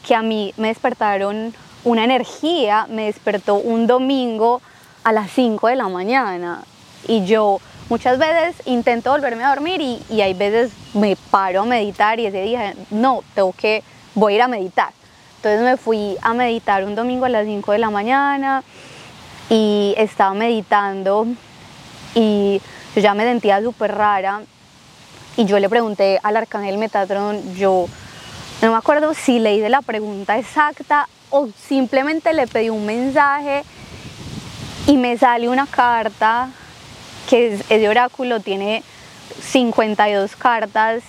que 0.07 0.15
a 0.15 0.23
mí 0.23 0.55
me 0.57 0.69
despertaron 0.69 1.55
una 1.85 2.05
energía, 2.05 2.87
me 2.89 3.07
despertó 3.07 3.57
un 3.57 3.87
domingo 3.87 4.61
a 5.05 5.13
las 5.13 5.31
5 5.31 5.69
de 5.69 5.77
la 5.77 5.89
mañana 5.89 6.63
y 7.07 7.25
yo 7.25 7.61
muchas 7.89 8.19
veces 8.19 8.57
intento 8.67 9.11
volverme 9.11 9.45
a 9.45 9.49
dormir 9.49 9.81
y, 9.81 10.03
y, 10.11 10.21
hay 10.21 10.35
veces 10.35 10.73
me 10.95 11.17
paro 11.31 11.63
a 11.63 11.65
meditar 11.65 12.21
y 12.21 12.27
ese 12.27 12.43
día 12.43 12.75
no, 12.91 13.23
tengo 13.35 13.53
que, 13.53 13.83
voy 14.15 14.35
a 14.35 14.37
ir 14.37 14.43
a 14.43 14.49
meditar. 14.49 14.91
Entonces 15.37 15.63
me 15.63 15.77
fui 15.77 16.17
a 16.21 16.35
meditar 16.35 16.85
un 16.85 16.95
domingo 16.95 17.25
a 17.25 17.29
las 17.29 17.47
5 17.47 17.73
de 17.73 17.79
la 17.79 17.91
mañana 17.91 18.65
y 19.51 19.95
estaba 19.97 20.35
meditando 20.35 21.27
y 22.15 22.61
yo 22.95 23.01
ya 23.01 23.15
me 23.15 23.25
sentía 23.25 23.63
súper 23.63 23.95
rara 23.95 24.43
y 25.37 25.45
yo 25.45 25.59
le 25.59 25.69
pregunté 25.69 26.19
al 26.23 26.37
arcángel 26.37 26.79
Metatron, 26.79 27.55
yo 27.55 27.87
no 28.61 28.73
me 28.73 28.77
acuerdo 28.77 29.15
si 29.15 29.39
le 29.39 29.55
hice 29.55 29.69
la 29.69 29.83
pregunta 29.83 30.37
exacta 30.37 31.09
o 31.31 31.49
simplemente 31.69 32.33
le 32.33 32.47
pedí 32.47 32.71
un 32.71 32.85
mensaje 32.85 33.63
y 34.87 34.97
me 34.97 35.17
sale 35.17 35.49
una 35.49 35.67
carta 35.67 36.49
que 37.29 37.55
es, 37.55 37.69
de 37.69 37.89
oráculo, 37.89 38.41
tiene 38.41 38.83
52 39.43 40.35
cartas, 40.35 41.03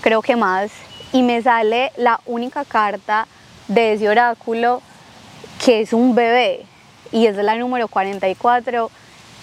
creo 0.00 0.20
que 0.20 0.34
más, 0.34 0.70
y 1.12 1.22
me 1.22 1.40
sale 1.40 1.92
la 1.96 2.20
única 2.26 2.64
carta 2.64 3.26
de 3.68 3.92
ese 3.92 4.08
oráculo 4.08 4.82
que 5.64 5.80
es 5.80 5.92
un 5.92 6.14
bebé 6.14 6.66
y 7.12 7.26
es 7.26 7.36
la 7.36 7.54
número 7.54 7.88
44 7.88 8.90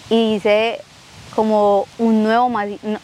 y 0.09 0.33
dice 0.33 0.81
como 1.35 1.85
un 1.99 2.23
nuevo, 2.23 2.51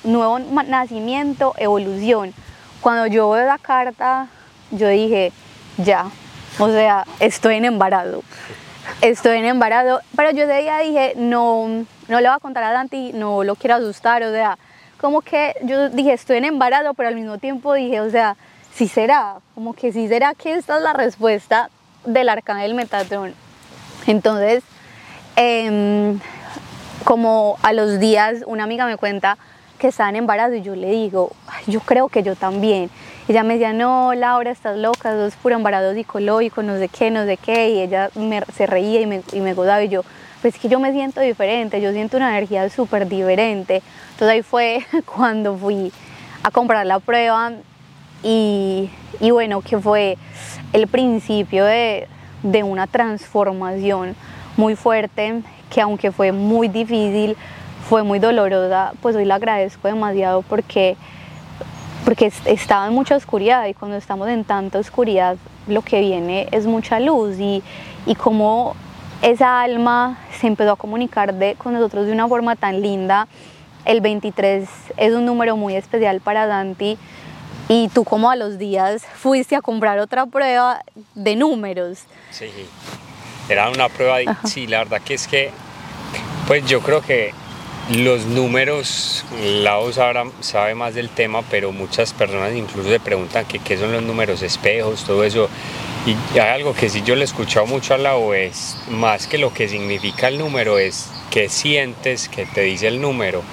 nuevo 0.03 0.39
nacimiento, 0.39 1.53
evolución. 1.57 2.33
Cuando 2.81 3.07
yo 3.07 3.29
veo 3.29 3.45
la 3.45 3.57
carta 3.57 4.27
yo 4.71 4.89
dije, 4.89 5.31
ya, 5.77 6.09
o 6.59 6.69
sea, 6.69 7.05
estoy 7.19 7.55
en 7.55 7.65
embarazo. 7.65 8.23
Estoy 9.01 9.37
en 9.37 9.45
embarazo, 9.45 10.01
pero 10.15 10.31
yo 10.31 10.43
ese 10.43 10.61
día 10.61 10.79
dije, 10.79 11.13
no, 11.15 11.67
no 12.07 12.21
le 12.21 12.27
voy 12.27 12.35
a 12.35 12.39
contar 12.39 12.63
a 12.63 12.71
Dante, 12.71 13.11
no 13.13 13.43
lo 13.43 13.55
quiero 13.55 13.75
asustar, 13.75 14.23
o 14.23 14.31
sea, 14.31 14.57
como 14.99 15.21
que 15.21 15.55
yo 15.63 15.89
dije, 15.89 16.13
estoy 16.13 16.37
en 16.37 16.45
embarazo, 16.45 16.93
pero 16.93 17.09
al 17.09 17.15
mismo 17.15 17.37
tiempo 17.37 17.73
dije, 17.73 18.01
o 18.01 18.09
sea, 18.09 18.35
sí 18.73 18.87
será, 18.87 19.37
como 19.53 19.73
que 19.73 19.91
sí 19.91 20.07
será 20.07 20.33
que 20.33 20.53
esta 20.53 20.77
es 20.77 20.83
la 20.83 20.93
respuesta 20.93 21.69
del 22.05 22.29
arcángel 22.29 22.73
Metatron. 22.73 23.33
Entonces, 24.07 24.63
em, 25.35 26.19
como 27.03 27.57
a 27.61 27.73
los 27.73 27.99
días 27.99 28.43
una 28.47 28.63
amiga 28.63 28.85
me 28.85 28.97
cuenta 28.97 29.37
que 29.77 29.87
está 29.87 30.07
en 30.09 30.15
embarazo 30.15 30.55
y 30.55 30.61
yo 30.61 30.75
le 30.75 30.89
digo, 30.89 31.31
yo 31.67 31.79
creo 31.81 32.07
que 32.07 32.23
yo 32.23 32.35
también 32.35 32.89
ella 33.27 33.43
me 33.43 33.55
decía, 33.55 33.73
no, 33.73 34.13
Laura, 34.13 34.51
estás 34.51 34.77
loca, 34.77 35.09
eso 35.09 35.25
es 35.25 35.35
puro 35.35 35.55
embarazo 35.55 35.95
psicológico, 35.95 36.61
no 36.61 36.77
sé 36.77 36.89
qué, 36.89 37.09
no 37.09 37.25
sé 37.25 37.37
qué, 37.37 37.71
y 37.71 37.79
ella 37.79 38.11
se 38.53 38.67
reía 38.67 39.01
y 39.01 39.07
me, 39.07 39.23
y 39.33 39.39
me 39.39 39.55
godaba 39.55 39.83
y 39.83 39.89
yo, 39.89 40.03
pues 40.43 40.53
es 40.53 40.61
que 40.61 40.69
yo 40.69 40.79
me 40.79 40.91
siento 40.91 41.21
diferente, 41.21 41.81
yo 41.81 41.91
siento 41.91 42.17
una 42.17 42.29
energía 42.29 42.69
súper 42.69 43.07
diferente. 43.07 43.81
Entonces 44.11 44.29
ahí 44.29 44.43
fue 44.43 44.85
cuando 45.05 45.57
fui 45.57 45.91
a 46.43 46.51
comprar 46.51 46.85
la 46.85 46.99
prueba 46.99 47.53
y, 48.21 48.91
y 49.19 49.31
bueno, 49.31 49.61
que 49.61 49.79
fue 49.79 50.19
el 50.71 50.87
principio 50.87 51.65
de, 51.65 52.07
de 52.45 52.63
una 52.63 52.87
transformación 52.87 54.15
muy 54.55 54.75
fuerte, 54.75 55.41
que 55.69 55.81
aunque 55.81 56.11
fue 56.11 56.31
muy 56.31 56.67
difícil, 56.67 57.35
fue 57.89 58.03
muy 58.03 58.19
dolorosa, 58.19 58.93
pues 59.01 59.15
hoy 59.15 59.25
la 59.25 59.35
agradezco 59.35 59.87
demasiado 59.87 60.41
porque 60.43 60.95
porque 62.03 62.31
estaba 62.45 62.85
en 62.85 62.93
mucha 62.93 63.15
oscuridad 63.15 63.65
y 63.65 63.73
cuando 63.73 63.97
estamos 63.97 64.29
en 64.29 64.43
tanta 64.43 64.77
oscuridad 64.77 65.37
lo 65.65 65.81
que 65.81 66.01
viene 66.01 66.47
es 66.51 66.67
mucha 66.67 66.99
luz 66.99 67.39
y, 67.39 67.63
y 68.05 68.13
como 68.13 68.75
esa 69.23 69.61
alma 69.61 70.19
se 70.39 70.45
empezó 70.45 70.73
a 70.73 70.75
comunicar 70.75 71.33
de, 71.33 71.55
con 71.55 71.73
nosotros 71.73 72.05
de 72.05 72.11
una 72.11 72.27
forma 72.27 72.55
tan 72.55 72.81
linda. 72.81 73.27
El 73.85 74.01
23 74.01 74.69
es 74.97 75.13
un 75.13 75.25
número 75.25 75.57
muy 75.57 75.75
especial 75.75 76.21
para 76.21 76.45
Dante 76.45 76.97
y 77.67 77.89
tú 77.89 78.03
como 78.03 78.29
a 78.29 78.35
los 78.35 78.57
días 78.57 79.03
fuiste 79.15 79.55
a 79.55 79.61
comprar 79.61 79.99
otra 79.99 80.25
prueba 80.25 80.81
de 81.15 81.35
números. 81.35 81.99
Sí, 82.31 82.49
era 83.49 83.69
una 83.69 83.89
prueba, 83.89 84.17
de, 84.17 84.27
sí, 84.45 84.67
la 84.67 84.79
verdad 84.79 85.01
que 85.01 85.15
es 85.15 85.27
que, 85.27 85.51
pues 86.47 86.65
yo 86.65 86.81
creo 86.81 87.01
que 87.01 87.33
los 87.91 88.25
números, 88.25 89.23
Lau 89.43 89.91
sabe, 89.93 90.31
sabe 90.39 90.73
más 90.73 90.95
del 90.95 91.09
tema, 91.09 91.43
pero 91.49 91.71
muchas 91.71 92.13
personas 92.13 92.53
incluso 92.55 92.89
se 92.89 92.99
preguntan 92.99 93.45
que, 93.45 93.59
qué 93.59 93.77
son 93.77 93.91
los 93.91 94.01
números 94.01 94.41
espejos, 94.41 95.03
todo 95.03 95.23
eso. 95.23 95.49
Y 96.05 96.39
hay 96.39 96.49
algo 96.49 96.73
que 96.73 96.89
sí 96.89 97.01
yo 97.03 97.15
le 97.15 97.21
he 97.21 97.25
escuchado 97.25 97.65
mucho 97.65 97.93
a 97.93 97.97
Lau 97.97 98.33
es 98.33 98.77
más 98.89 99.27
que 99.27 99.37
lo 99.37 99.53
que 99.53 99.67
significa 99.67 100.27
el 100.27 100.37
número, 100.37 100.77
es 100.77 101.09
qué 101.31 101.49
sientes 101.49 102.29
que 102.29 102.45
te 102.45 102.61
dice 102.61 102.87
el 102.87 103.01
número. 103.01 103.43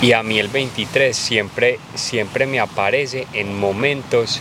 Y 0.00 0.12
a 0.12 0.22
mí 0.22 0.38
el 0.38 0.48
23 0.48 1.16
siempre, 1.16 1.78
siempre 1.94 2.46
me 2.46 2.60
aparece 2.60 3.26
en 3.32 3.58
momentos 3.58 4.40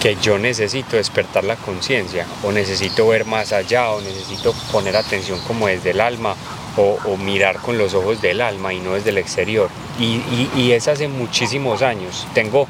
que 0.00 0.16
yo 0.22 0.38
necesito 0.38 0.96
despertar 0.96 1.44
la 1.44 1.56
conciencia 1.56 2.26
o 2.42 2.52
necesito 2.52 3.08
ver 3.08 3.24
más 3.24 3.52
allá 3.52 3.90
o 3.90 4.00
necesito 4.00 4.52
poner 4.72 4.96
atención 4.96 5.40
como 5.46 5.66
desde 5.68 5.90
el 5.90 6.00
alma 6.00 6.34
o, 6.76 7.16
mirar 7.16 7.56
con 7.56 7.78
los 7.78 7.94
ojos 7.94 8.20
del 8.20 8.40
alma 8.40 8.74
y 8.74 8.80
no 8.80 8.94
desde 8.94 9.10
el 9.10 9.18
exterior. 9.18 9.70
Y, 9.98 10.20
y, 10.54 10.72
es 10.72 10.88
hace 10.88 11.08
muchísimos 11.08 11.80
años. 11.80 12.26
Tengo, 12.34 12.68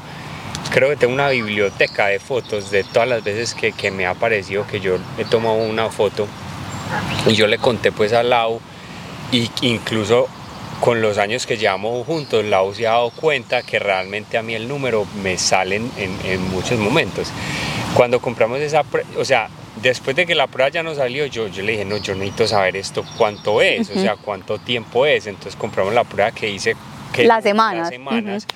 creo 0.71 0.89
que 0.89 0.95
tengo 0.95 1.13
una 1.13 1.29
biblioteca 1.29 2.07
de 2.07 2.19
fotos 2.19 2.71
de 2.71 2.85
todas 2.85 3.09
las 3.09 3.23
veces 3.23 3.53
que, 3.53 3.91
me 3.91 4.05
ha 4.05 4.13
parecido 4.13 4.65
que 4.65 4.79
yo 4.79 4.97
he 5.17 5.25
tomado 5.25 5.55
una 5.55 5.89
foto 5.89 6.25
y 7.25 7.33
yo 7.33 7.47
le 7.47 7.57
conté 7.57 7.91
pues 7.91 8.13
a 8.13 8.23
Lau 8.23 8.61
y 9.31 9.51
incluso 9.61 10.29
con 10.81 11.01
los 11.01 11.17
años 11.17 11.45
que 11.45 11.57
llevamos 11.57 12.05
juntos, 12.05 12.45
Lau 12.45 12.73
se 12.73 12.87
ha 12.87 12.91
dado 12.91 13.09
cuenta 13.11 13.63
que 13.63 13.79
realmente 13.79 14.37
a 14.37 14.43
mí 14.43 14.53
el 14.55 14.67
número 14.67 15.05
me 15.23 15.37
sale 15.37 15.77
en, 15.77 15.91
en 15.97 16.49
muchos 16.51 16.79
momentos. 16.79 17.29
Cuando 17.95 18.19
compramos 18.19 18.59
esa, 18.59 18.83
o 19.17 19.25
sea, 19.25 19.49
después 19.81 20.15
de 20.15 20.25
que 20.25 20.35
la 20.35 20.47
prueba 20.47 20.69
ya 20.69 20.83
no 20.83 20.95
salió, 20.95 21.25
yo, 21.25 21.47
yo 21.47 21.63
le 21.63 21.73
dije, 21.73 21.85
no, 21.85 21.97
yo 21.97 22.13
necesito 22.15 22.47
saber 22.47 22.75
esto, 22.77 23.03
cuánto 23.17 23.61
es, 23.61 23.89
o 23.89 23.93
sea, 23.93 24.15
cuánto 24.15 24.57
tiempo 24.59 25.05
es. 25.05 25.27
Entonces 25.27 25.55
compramos 25.55 25.93
la 25.93 26.03
prueba 26.03 26.31
que 26.31 26.49
hice 26.49 26.75
que 27.13 27.25
las 27.25 27.43
semanas, 27.43 27.81
las 27.81 27.89
semanas 27.89 28.47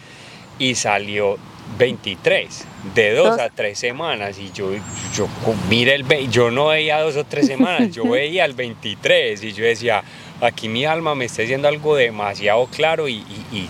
y 0.59 0.75
salió 0.75 1.37
23, 1.77 2.65
de 2.93 3.13
dos, 3.13 3.39
a 3.39 3.49
tres 3.49 3.79
semanas. 3.79 4.37
Y 4.39 4.51
yo, 4.51 4.71
yo, 5.15 5.27
mire, 5.69 5.95
el, 5.95 6.29
yo 6.29 6.51
no 6.51 6.67
veía 6.67 6.99
dos 6.99 7.15
o 7.17 7.23
tres 7.23 7.47
semanas, 7.47 7.91
yo 7.91 8.03
veía 8.09 8.45
el 8.45 8.53
23 8.53 9.43
y 9.43 9.53
yo 9.53 9.63
decía, 9.63 10.03
aquí 10.41 10.67
mi 10.67 10.85
alma 10.85 11.15
me 11.15 11.25
está 11.25 11.43
diciendo 11.43 11.67
algo 11.67 11.95
demasiado 11.95 12.65
claro 12.67 13.07
y, 13.07 13.23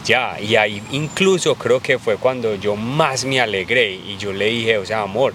ya. 0.05 0.39
Y 0.39 0.55
ahí 0.55 0.81
incluso 0.91 1.55
creo 1.55 1.79
que 1.79 1.99
fue 1.99 2.17
cuando 2.17 2.55
yo 2.55 2.75
más 2.75 3.25
me 3.25 3.39
alegré 3.39 3.91
y 3.91 4.17
yo 4.17 4.33
le 4.33 4.45
dije, 4.45 4.77
o 4.77 4.85
sea, 4.85 5.01
amor, 5.01 5.33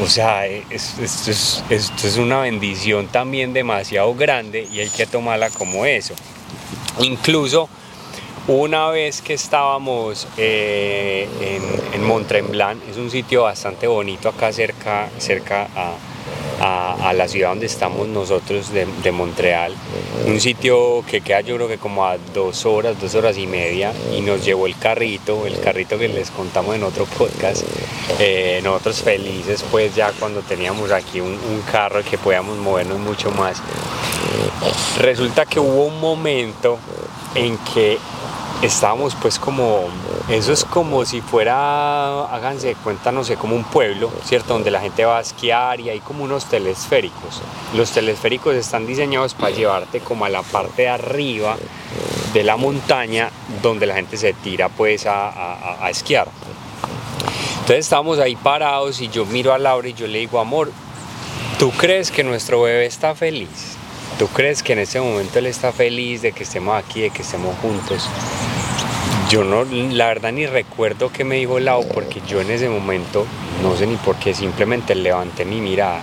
o 0.00 0.06
sea, 0.06 0.46
esto 0.46 1.02
es, 1.02 2.16
una 2.18 2.40
bendición 2.40 3.08
también 3.08 3.52
demasiado 3.52 4.14
grande 4.14 4.68
y 4.72 4.80
hay 4.80 4.90
que 4.90 5.06
tomarla 5.06 5.50
como 5.50 5.86
eso. 5.86 6.14
Incluso 7.00 7.68
una 8.46 8.88
vez 8.88 9.22
que 9.22 9.34
estábamos 9.34 10.28
eh, 10.36 11.28
en, 11.92 12.02
en 12.02 12.80
es 12.90 12.96
un 12.96 13.10
sitio 13.10 13.42
bastante 13.42 13.86
bonito 13.86 14.28
acá 14.28 14.52
cerca, 14.52 15.08
cerca 15.18 15.68
a, 15.74 15.92
la 16.58 17.28
ciudad 17.28 17.50
donde 17.50 17.66
estamos 17.66 18.08
nosotros 18.08 18.72
de, 18.72 18.86
de, 19.02 19.12
Montreal, 19.12 19.74
un 20.26 20.40
sitio 20.40 21.04
que 21.08 21.20
queda 21.20 21.40
yo 21.40 21.56
creo 21.56 21.68
que 21.68 21.78
como 21.78 22.04
a 22.04 22.18
dos 22.34 22.66
horas, 22.66 23.00
dos 23.00 23.14
horas 23.14 23.38
y 23.38 23.46
media, 23.46 23.92
y 24.16 24.20
nos 24.20 24.44
llevó 24.44 24.66
el 24.66 24.76
carrito, 24.76 25.46
el 25.46 25.60
carrito 25.60 25.98
que 25.98 26.08
les 26.08 26.30
contamos 26.30 26.74
en 26.74 26.82
otro 26.82 27.04
podcast, 27.04 27.64
eh, 28.18 28.60
nosotros 28.62 29.02
felices 29.02 29.64
pues 29.70 29.94
ya 29.94 30.12
cuando 30.12 30.40
teníamos 30.42 30.90
aquí 30.90 31.20
un, 31.20 31.32
un 31.32 31.62
carro 31.70 32.02
que 32.02 32.18
podíamos 32.18 32.56
movernos 32.58 32.98
mucho 32.98 33.30
más. 33.30 33.62
Resulta 34.98 35.46
que 35.46 35.60
hubo 35.60 35.86
un 35.86 36.00
momento 36.00 36.78
en 37.34 37.56
que 37.58 37.98
estábamos 38.62 39.14
pues 39.14 39.38
como, 39.38 39.86
eso 40.28 40.52
es 40.52 40.64
como 40.64 41.04
si 41.04 41.20
fuera, 41.20 42.24
háganse 42.24 42.74
cuenta, 42.82 43.12
no 43.12 43.22
sé, 43.22 43.36
como 43.36 43.54
un 43.54 43.64
pueblo, 43.64 44.10
¿cierto? 44.24 44.54
Donde 44.54 44.70
la 44.70 44.80
gente 44.80 45.04
va 45.04 45.18
a 45.18 45.20
esquiar 45.20 45.80
y 45.80 45.90
hay 45.90 46.00
como 46.00 46.24
unos 46.24 46.46
telesféricos. 46.46 47.40
Los 47.74 47.92
telesféricos 47.92 48.54
están 48.54 48.86
diseñados 48.86 49.34
para 49.34 49.50
llevarte 49.54 50.00
como 50.00 50.24
a 50.24 50.28
la 50.28 50.42
parte 50.42 50.82
de 50.82 50.88
arriba 50.88 51.56
de 52.32 52.44
la 52.44 52.56
montaña 52.56 53.30
donde 53.62 53.86
la 53.86 53.94
gente 53.94 54.16
se 54.16 54.32
tira 54.32 54.68
pues 54.68 55.06
a, 55.06 55.84
a 55.84 55.90
esquiar. 55.90 56.28
Entonces 57.60 57.84
estábamos 57.84 58.18
ahí 58.18 58.34
parados 58.34 59.00
y 59.00 59.08
yo 59.08 59.24
miro 59.26 59.52
a 59.52 59.58
Laura 59.58 59.88
y 59.88 59.94
yo 59.94 60.06
le 60.06 60.18
digo, 60.18 60.40
amor, 60.40 60.72
¿tú 61.58 61.70
crees 61.70 62.10
que 62.10 62.24
nuestro 62.24 62.62
bebé 62.62 62.86
está 62.86 63.14
feliz? 63.14 63.76
¿Tú 64.18 64.26
crees 64.26 64.64
que 64.64 64.72
en 64.72 64.80
este 64.80 65.00
momento 65.00 65.38
él 65.38 65.46
está 65.46 65.70
feliz 65.70 66.22
de 66.22 66.32
que 66.32 66.42
estemos 66.42 66.76
aquí, 66.76 67.02
de 67.02 67.10
que 67.10 67.22
estemos 67.22 67.54
juntos? 67.58 68.08
Yo 69.28 69.44
no, 69.44 69.64
la 69.64 70.06
verdad 70.06 70.32
ni 70.32 70.46
recuerdo 70.46 71.12
qué 71.12 71.22
me 71.22 71.36
dijo 71.36 71.58
Lau 71.58 71.86
porque 71.88 72.22
yo 72.26 72.40
en 72.40 72.50
ese 72.50 72.70
momento, 72.70 73.26
no 73.62 73.76
sé 73.76 73.86
ni 73.86 73.96
por 73.96 74.16
qué, 74.16 74.32
simplemente 74.32 74.94
levanté 74.94 75.44
mi 75.44 75.60
mirada 75.60 76.00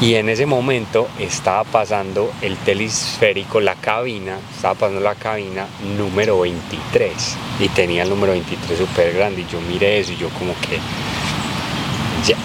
y 0.00 0.14
en 0.14 0.28
ese 0.28 0.46
momento 0.46 1.08
estaba 1.18 1.64
pasando 1.64 2.32
el 2.40 2.56
telesférico, 2.58 3.60
la 3.60 3.74
cabina, 3.74 4.38
estaba 4.54 4.76
pasando 4.76 5.00
la 5.00 5.16
cabina 5.16 5.66
número 5.98 6.38
23 6.38 7.36
y 7.58 7.68
tenía 7.70 8.04
el 8.04 8.10
número 8.10 8.30
23 8.30 8.78
súper 8.78 9.12
grande 9.12 9.40
y 9.40 9.46
yo 9.52 9.60
miré 9.62 9.98
eso 9.98 10.12
y 10.12 10.18
yo 10.18 10.28
como 10.28 10.54
que 10.60 10.78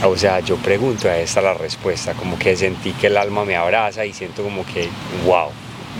o 0.03 0.17
sea, 0.17 0.39
yo 0.39 0.55
pregunto, 0.55 1.07
a 1.07 1.19
esta 1.19 1.39
la 1.39 1.53
respuesta, 1.53 2.13
como 2.13 2.39
que 2.39 2.55
sentí 2.55 2.93
que 2.93 3.05
el 3.05 3.17
alma 3.17 3.45
me 3.45 3.55
abraza 3.55 4.03
y 4.03 4.13
siento 4.13 4.41
como 4.41 4.65
que, 4.65 4.89
wow, 5.27 5.51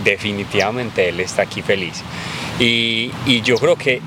definitivamente 0.02 1.08
él 1.08 1.20
está 1.20 1.42
aquí 1.42 1.62
feliz. 1.62 2.02
Y, 2.58 3.10
y 3.26 3.42
yo 3.42 3.56
creo 3.56 3.76
que 3.76 4.00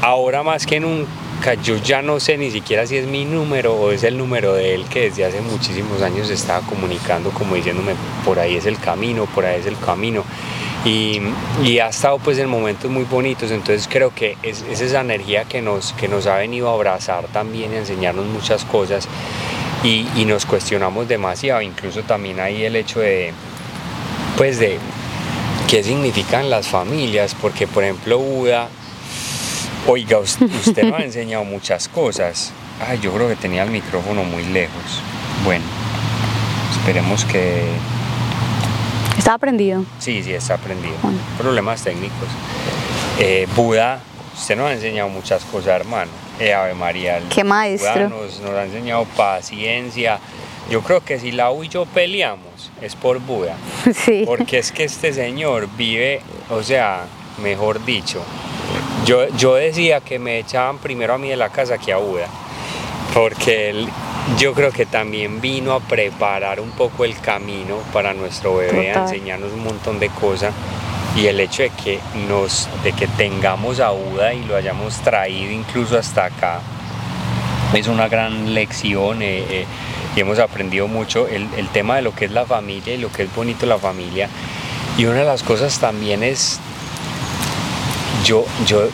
ahora 0.00 0.42
más 0.42 0.66
que 0.66 0.80
nunca, 0.80 1.54
yo 1.62 1.76
ya 1.76 2.02
no 2.02 2.20
sé 2.20 2.38
ni 2.38 2.50
siquiera 2.50 2.86
si 2.86 2.96
es 2.96 3.06
mi 3.06 3.24
número 3.24 3.74
o 3.74 3.90
es 3.90 4.04
el 4.04 4.16
número 4.16 4.54
de 4.54 4.74
él 4.74 4.84
que 4.86 5.10
desde 5.10 5.24
hace 5.24 5.40
muchísimos 5.40 6.02
años 6.02 6.30
estaba 6.30 6.66
comunicando, 6.66 7.30
como 7.30 7.54
diciéndome, 7.54 7.94
por 8.24 8.38
ahí 8.38 8.56
es 8.56 8.66
el 8.66 8.78
camino, 8.78 9.26
por 9.26 9.44
ahí 9.44 9.60
es 9.60 9.66
el 9.66 9.78
camino 9.78 10.24
y, 10.84 11.78
ha 11.78 11.88
estado 11.88 12.18
pues 12.18 12.38
en 12.38 12.48
momentos 12.48 12.90
muy 12.90 13.04
bonitos, 13.04 13.50
entonces 13.50 13.88
creo 13.90 14.14
que 14.14 14.36
es, 14.42 14.62
esa 14.62 15.00
energía 15.00 15.44
que 15.44 15.62
nos, 15.62 15.92
que 15.94 16.08
nos 16.08 16.26
ha 16.26 16.36
venido 16.36 16.68
a 16.68 16.74
abrazar 16.74 17.26
también 17.28 17.72
y 17.72 17.76
a 17.76 17.78
enseñarnos 17.78 18.26
muchas 18.26 18.64
cosas. 18.64 19.08
Y, 19.82 20.04
nos 20.26 20.46
cuestionamos 20.46 21.08
demasiado, 21.08 21.60
incluso 21.60 22.02
también 22.02 22.40
ahí 22.40 22.64
el 22.64 22.76
hecho 22.76 23.00
de, 23.00 23.32
pues 24.36 24.58
de 24.58 24.78
qué 25.74 25.82
significan 25.82 26.50
las 26.50 26.68
familias, 26.68 27.34
porque 27.34 27.66
por 27.66 27.82
ejemplo 27.82 28.16
Buda, 28.20 28.68
oiga, 29.88 30.20
usted, 30.20 30.46
usted 30.64 30.84
nos 30.84 31.00
ha 31.00 31.02
enseñado 31.02 31.42
muchas 31.42 31.88
cosas, 31.88 32.52
ay, 32.86 33.00
yo 33.02 33.12
creo 33.12 33.28
que 33.28 33.34
tenía 33.34 33.64
el 33.64 33.70
micrófono 33.70 34.22
muy 34.22 34.44
lejos, 34.44 35.02
bueno, 35.44 35.64
esperemos 36.78 37.24
que 37.24 37.64
¿Está 39.18 39.36
prendido? 39.36 39.84
Sí, 39.98 40.22
sí, 40.22 40.32
está 40.32 40.58
prendido. 40.58 40.94
Problemas 41.38 41.82
técnicos. 41.82 42.28
Eh, 43.18 43.48
Buda, 43.56 43.98
usted 44.36 44.56
nos 44.56 44.66
ha 44.66 44.74
enseñado 44.74 45.08
muchas 45.08 45.44
cosas, 45.44 45.80
hermano. 45.80 46.12
Eh, 46.38 46.54
Ave 46.54 46.74
María. 46.74 47.20
Qué 47.30 47.42
maestro. 47.42 48.10
nos, 48.10 48.38
nos, 48.38 48.50
ha 48.50 48.64
enseñado 48.66 49.06
paciencia. 49.16 50.20
Yo 50.70 50.82
creo 50.82 51.04
que 51.04 51.18
si 51.18 51.32
la 51.32 51.50
y 51.52 51.68
yo 51.68 51.84
peleamos 51.86 52.53
es 52.80 52.96
por 52.96 53.18
Buda. 53.20 53.56
Sí. 53.94 54.24
Porque 54.26 54.58
es 54.58 54.72
que 54.72 54.84
este 54.84 55.12
señor 55.12 55.68
vive, 55.76 56.20
o 56.50 56.62
sea, 56.62 57.06
mejor 57.42 57.84
dicho, 57.84 58.22
yo, 59.04 59.28
yo 59.36 59.54
decía 59.54 60.00
que 60.00 60.18
me 60.18 60.38
echaban 60.38 60.78
primero 60.78 61.14
a 61.14 61.18
mí 61.18 61.28
de 61.28 61.36
la 61.36 61.50
casa 61.50 61.78
que 61.78 61.92
a 61.92 61.98
Buda. 61.98 62.26
Porque 63.12 63.70
él 63.70 63.88
yo 64.38 64.54
creo 64.54 64.72
que 64.72 64.86
también 64.86 65.40
vino 65.40 65.72
a 65.72 65.80
preparar 65.80 66.58
un 66.58 66.70
poco 66.70 67.04
el 67.04 67.18
camino 67.20 67.78
para 67.92 68.14
nuestro 68.14 68.56
bebé, 68.56 68.92
a 68.92 69.02
enseñarnos 69.02 69.52
un 69.52 69.64
montón 69.64 70.00
de 70.00 70.08
cosas 70.08 70.54
y 71.16 71.26
el 71.26 71.38
hecho 71.40 71.62
de 71.62 71.70
que 71.70 72.00
nos 72.28 72.68
de 72.82 72.92
que 72.92 73.06
tengamos 73.06 73.80
a 73.80 73.90
Buda 73.90 74.34
y 74.34 74.44
lo 74.44 74.56
hayamos 74.56 74.96
traído 75.02 75.52
incluso 75.52 75.96
hasta 75.98 76.24
acá 76.24 76.60
es 77.72 77.86
una 77.86 78.08
gran 78.08 78.54
lección 78.54 79.22
eh, 79.22 79.44
eh, 79.48 79.66
y 80.16 80.20
hemos 80.20 80.38
aprendido 80.38 80.86
mucho 80.88 81.26
el, 81.28 81.48
el, 81.56 81.68
tema 81.68 81.96
de 81.96 82.02
lo 82.02 82.14
que 82.14 82.26
es 82.26 82.30
la 82.30 82.46
familia 82.46 82.94
y 82.94 82.98
lo 82.98 83.10
que 83.10 83.24
es 83.24 83.34
bonito 83.34 83.66
la 83.66 83.78
familia. 83.78 84.28
Y 84.96 85.06
una 85.06 85.20
de 85.20 85.24
las 85.24 85.42
cosas 85.42 85.78
también 85.78 86.22
es 86.22 86.60
yo 88.24 88.44
yo 88.66 88.88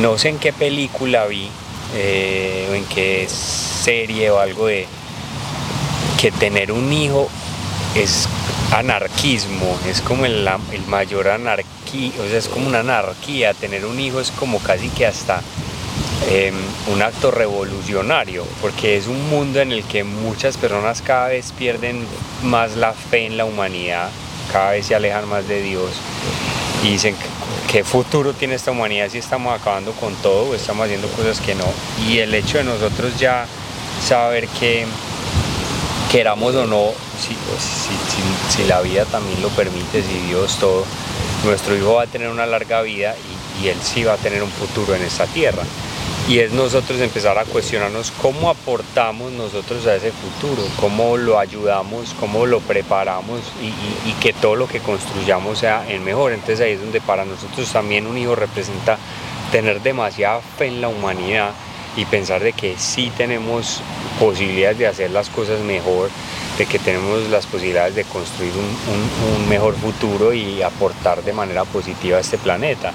no 0.00 0.18
sé 0.18 0.30
en 0.30 0.38
qué 0.38 0.52
película 0.52 1.26
vi 1.26 1.48
eh, 1.94 2.68
o 2.70 2.74
en 2.74 2.84
qué 2.86 3.26
serie 3.28 4.30
o 4.30 4.40
algo 4.40 4.66
de 4.66 4.86
que 6.20 6.32
tener 6.32 6.72
un 6.72 6.92
hijo 6.92 7.28
es 7.94 8.28
anarquismo, 8.72 9.78
es 9.86 10.00
como 10.00 10.24
el, 10.24 10.48
el 10.72 10.82
mayor 10.88 11.28
anarquía, 11.28 12.12
o 12.24 12.28
sea, 12.28 12.38
es 12.38 12.48
como 12.48 12.66
una 12.66 12.80
anarquía, 12.80 13.54
tener 13.54 13.84
un 13.84 14.00
hijo 14.00 14.20
es 14.20 14.32
como 14.32 14.58
casi 14.58 14.88
que 14.88 15.06
hasta 15.06 15.42
em, 16.30 16.54
un 16.92 17.02
acto 17.02 17.30
revolucionario, 17.30 18.44
porque 18.60 18.96
es 18.96 19.06
un 19.06 19.28
mundo 19.28 19.60
en 19.60 19.72
el 19.72 19.84
que 19.84 20.04
muchas 20.04 20.56
personas 20.56 21.02
cada 21.02 21.28
vez 21.28 21.52
pierden 21.52 22.06
más 22.42 22.76
la 22.76 22.92
fe 22.92 23.26
en 23.26 23.36
la 23.36 23.44
humanidad, 23.44 24.10
cada 24.52 24.72
vez 24.72 24.86
se 24.86 24.94
alejan 24.94 25.28
más 25.28 25.46
de 25.48 25.62
Dios 25.62 25.90
y 26.82 26.90
dicen 26.90 27.16
qué 27.70 27.82
futuro 27.82 28.32
tiene 28.34 28.54
esta 28.54 28.70
humanidad 28.70 29.08
si 29.10 29.18
estamos 29.18 29.58
acabando 29.58 29.92
con 29.92 30.14
todo 30.16 30.50
o 30.50 30.54
estamos 30.54 30.84
haciendo 30.84 31.08
cosas 31.08 31.40
que 31.40 31.54
no. 31.54 31.64
Y 32.06 32.18
el 32.18 32.34
hecho 32.34 32.58
de 32.58 32.64
nosotros 32.64 33.18
ya 33.18 33.46
saber 34.06 34.46
que 34.48 34.84
queramos 36.12 36.54
o 36.54 36.66
no, 36.66 36.90
si, 37.18 38.64
la 38.68 38.80
vida 38.82 39.04
también 39.06 39.40
lo 39.42 39.48
permite, 39.48 40.02
si 40.02 40.18
Dios 40.28 40.58
todo, 40.58 40.84
nuestro 41.44 41.76
hijo 41.76 41.94
va 41.94 42.02
a 42.02 42.06
tener 42.06 42.28
una 42.28 42.46
larga 42.46 42.82
vida 42.82 43.14
y 43.60 43.68
él 43.68 43.76
sí 43.82 44.04
va 44.04 44.14
a 44.14 44.16
tener 44.16 44.42
un 44.42 44.50
futuro 44.50 44.94
en 44.94 45.02
esta 45.02 45.26
tierra 45.26 45.62
y 46.26 46.38
es 46.38 46.52
nosotros 46.52 47.00
empezar 47.00 47.36
a 47.38 47.44
cuestionarnos 47.44 48.10
cómo 48.22 48.48
aportamos 48.48 49.30
nosotros 49.32 49.86
a 49.86 49.96
ese 49.96 50.10
futuro, 50.10 50.62
cómo 50.80 51.18
lo 51.18 51.38
ayudamos, 51.38 52.14
cómo 52.18 52.46
lo 52.46 52.60
preparamos 52.60 53.40
y, 53.60 54.12
que 54.22 54.32
todo 54.32 54.56
lo 54.56 54.66
que 54.66 54.80
construyamos 54.80 55.58
sea 55.58 55.86
el 55.86 56.00
mejor. 56.00 56.32
Entonces 56.32 56.60
ahí 56.60 56.72
es 56.72 56.80
donde 56.80 57.02
para 57.02 57.26
nosotros 57.26 57.70
también 57.70 58.06
un 58.06 58.16
hijo 58.16 58.34
representa 58.34 58.98
tener 59.52 59.82
demasiada 59.82 60.40
fe 60.40 60.68
en 60.68 60.80
la 60.80 60.88
humanidad 60.88 61.50
y 61.96 62.04
pensar 62.04 62.42
de 62.42 62.52
que 62.52 62.76
sí 62.76 63.12
tenemos 63.16 63.80
posibilidades 64.18 64.78
de 64.78 64.86
hacer 64.86 65.10
las 65.10 65.28
cosas 65.28 65.60
mejor, 65.60 66.10
de 66.58 66.66
que 66.66 66.78
tenemos 66.78 67.28
las 67.30 67.46
posibilidades 67.46 67.94
de 67.94 68.04
construir 68.04 68.52
un, 68.56 69.48
mejor 69.48 69.74
futuro 69.74 70.32
y 70.32 70.62
aportar 70.62 71.22
de 71.22 71.32
manera 71.32 71.64
positiva 71.64 72.18
a 72.18 72.20
este 72.20 72.38
planeta. 72.38 72.92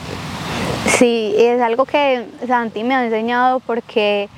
Sí, 0.97 1.35
es 1.37 1.61
algo 1.61 1.85
que 1.85 2.25
Santi 2.47 2.83
me 2.83 2.95
ha 2.95 3.05
enseñado 3.05 3.59
porque 3.59 4.29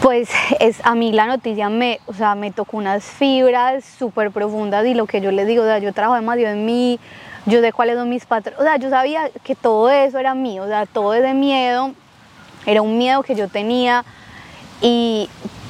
pues 0.00 0.30
es, 0.60 0.80
a 0.84 0.94
mí 0.94 1.12
la 1.12 1.26
noticia 1.26 1.68
me, 1.68 2.00
o 2.06 2.14
sea, 2.14 2.34
me 2.34 2.50
tocó 2.50 2.78
unas 2.78 3.04
fibras 3.04 3.84
súper 3.84 4.30
profundas 4.30 4.86
y 4.86 4.94
lo 4.94 5.06
que 5.06 5.20
yo 5.20 5.30
les 5.30 5.46
digo, 5.46 5.62
o 5.62 5.66
sea, 5.66 5.78
yo 5.78 5.92
trabajo 5.92 6.16
demasiado 6.16 6.54
en 6.54 6.64
mí, 6.64 6.98
yo 7.46 7.60
sé 7.60 7.72
cuáles 7.72 7.96
son 7.96 8.08
mis 8.08 8.24
patrones, 8.24 8.60
o 8.60 8.64
sea, 8.64 8.76
yo 8.78 8.90
sabía 8.90 9.30
que 9.44 9.54
todo 9.54 9.90
eso 9.90 10.18
era 10.18 10.34
mío, 10.34 10.64
o 10.64 10.66
sea, 10.66 10.86
todo 10.86 11.14
ese 11.14 11.34
miedo 11.34 11.92
era 12.66 12.82
un 12.82 12.98
miedo 12.98 13.22
que 13.22 13.34
yo 13.34 13.48
tenía 13.48 14.04
y 14.80 15.28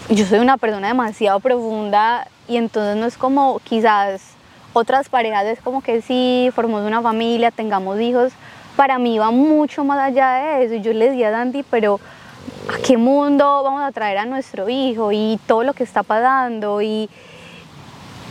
yo 0.09 0.25
soy 0.27 0.39
una 0.39 0.57
persona 0.57 0.89
demasiado 0.89 1.41
profunda 1.41 2.27
y 2.49 2.57
entonces 2.57 2.97
no 2.97 3.07
es 3.07 3.17
como 3.17 3.61
quizás 3.61 4.35
otras 4.73 5.09
parejas, 5.09 5.47
es 5.47 5.61
como 5.61 5.83
que 5.83 6.03
sí, 6.03 6.51
formamos 6.55 6.87
una 6.87 7.03
familia, 7.03 7.51
tengamos 7.51 8.01
hijos, 8.01 8.33
para 8.77 8.99
mí 8.99 9.19
va 9.19 9.31
mucho 9.31 9.85
más 9.85 9.99
allá 9.99 10.33
de 10.33 10.65
eso. 10.65 10.75
Y 10.75 10.81
yo 10.81 10.93
le 10.93 11.11
decía 11.11 11.29
a 11.29 11.31
Dandy, 11.33 11.63
pero 11.65 12.01
¿a 12.73 12.79
qué 12.79 12.97
mundo 12.97 13.63
vamos 13.63 13.83
a 13.83 13.93
traer 13.93 14.19
a 14.19 14.25
nuestro 14.25 14.69
hijo? 14.69 15.13
Y 15.13 15.39
todo 15.47 15.65
lo 15.65 15.75
que 15.75 15.85
está 15.85 16.03
pasando. 16.03 16.81
Y, 16.81 17.11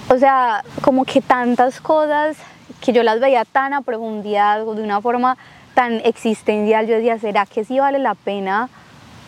o 0.10 0.18
sea, 0.18 0.64
como 0.82 1.06
que 1.06 1.22
tantas 1.22 1.80
cosas 1.80 2.38
que 2.82 2.94
yo 2.94 3.04
las 3.04 3.20
veía 3.20 3.46
tan 3.46 3.74
a 3.74 3.82
profundidad, 3.82 4.66
de 4.66 4.82
una 4.82 5.02
forma 5.02 5.38
tan 5.80 6.02
existencial. 6.04 6.88
Yo 6.88 6.96
decía, 6.96 7.18
¿será 7.20 7.46
que 7.46 7.64
sí 7.64 7.80
vale 7.80 8.00
la 8.00 8.14
pena 8.14 8.68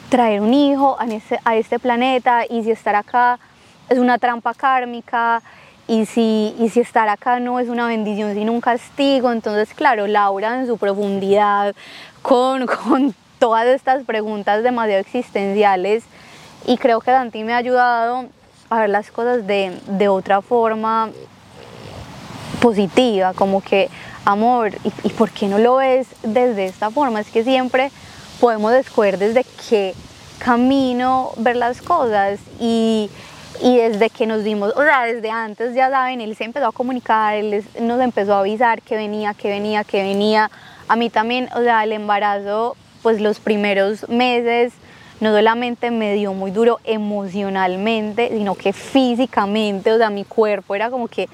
traer 0.09 0.41
un 0.41 0.53
hijo 0.53 0.97
a 0.99 1.05
este, 1.05 1.39
a 1.45 1.55
este 1.55 1.79
planeta? 1.79 2.43
Y 2.49 2.65
si 2.65 2.71
estar 2.71 2.93
acá 2.93 3.39
es 3.87 3.97
una 3.97 4.17
trampa 4.17 4.53
kármica 4.53 5.41
y 5.87 6.05
si, 6.05 6.53
y 6.59 6.67
si 6.67 6.81
estar 6.81 7.07
acá 7.07 7.39
no 7.39 7.57
es 7.61 7.69
una 7.69 7.87
bendición 7.87 8.33
sino 8.33 8.51
un 8.51 8.59
castigo. 8.59 9.31
Entonces, 9.31 9.73
claro, 9.73 10.07
Laura 10.07 10.59
en 10.59 10.67
su 10.67 10.77
profundidad, 10.77 11.73
con, 12.21 12.67
con 12.83 13.15
todas 13.39 13.67
estas 13.67 14.03
preguntas 14.03 14.61
demasiado 14.61 14.99
existenciales, 14.99 16.03
y 16.67 16.75
creo 16.75 16.99
que 16.99 17.11
Dante 17.11 17.41
me 17.45 17.53
ha 17.53 17.57
ayudado 17.57 18.25
a 18.69 18.79
ver 18.81 18.89
las 18.89 19.09
cosas 19.09 19.47
de, 19.47 19.79
de 19.87 20.09
otra 20.09 20.41
forma 20.41 21.11
positiva, 22.59 23.31
como 23.33 23.61
que, 23.61 23.89
amor, 24.25 24.71
¿y, 24.83 24.91
¿y 25.07 25.09
por 25.09 25.31
qué 25.31 25.47
no 25.47 25.57
lo 25.57 25.77
ves 25.77 26.07
desde 26.23 26.65
esta 26.65 26.89
forma? 26.89 27.19
Es 27.19 27.29
que 27.29 27.43
siempre 27.43 27.91
podemos 28.39 28.71
descubrir 28.71 29.17
desde 29.17 29.45
qué 29.69 29.93
camino 30.39 31.31
ver 31.37 31.55
las 31.55 31.81
cosas 31.81 32.39
y, 32.59 33.09
y 33.61 33.77
desde 33.77 34.09
que 34.09 34.25
nos 34.25 34.43
dimos, 34.43 34.73
o 34.75 34.81
sea, 34.81 35.03
desde 35.05 35.29
antes 35.29 35.75
ya 35.75 35.89
saben, 35.91 36.19
él 36.19 36.35
se 36.35 36.45
empezó 36.45 36.67
a 36.67 36.71
comunicar, 36.71 37.35
él 37.35 37.63
nos 37.79 38.01
empezó 38.01 38.33
a 38.33 38.39
avisar 38.39 38.81
que 38.81 38.95
venía, 38.95 39.33
que 39.35 39.49
venía, 39.49 39.83
que 39.83 40.01
venía. 40.01 40.49
A 40.87 40.95
mí 40.95 41.09
también, 41.09 41.47
o 41.55 41.61
sea, 41.61 41.83
el 41.83 41.91
embarazo, 41.91 42.75
pues 43.03 43.21
los 43.21 43.39
primeros 43.39 44.09
meses 44.09 44.73
no 45.19 45.31
solamente 45.31 45.91
me 45.91 46.15
dio 46.15 46.33
muy 46.33 46.49
duro 46.49 46.79
emocionalmente, 46.83 48.29
sino 48.29 48.55
que 48.55 48.73
físicamente, 48.73 49.91
o 49.91 49.97
sea, 49.97 50.09
mi 50.09 50.25
cuerpo 50.25 50.73
era 50.73 50.89
como 50.89 51.07
que 51.07 51.29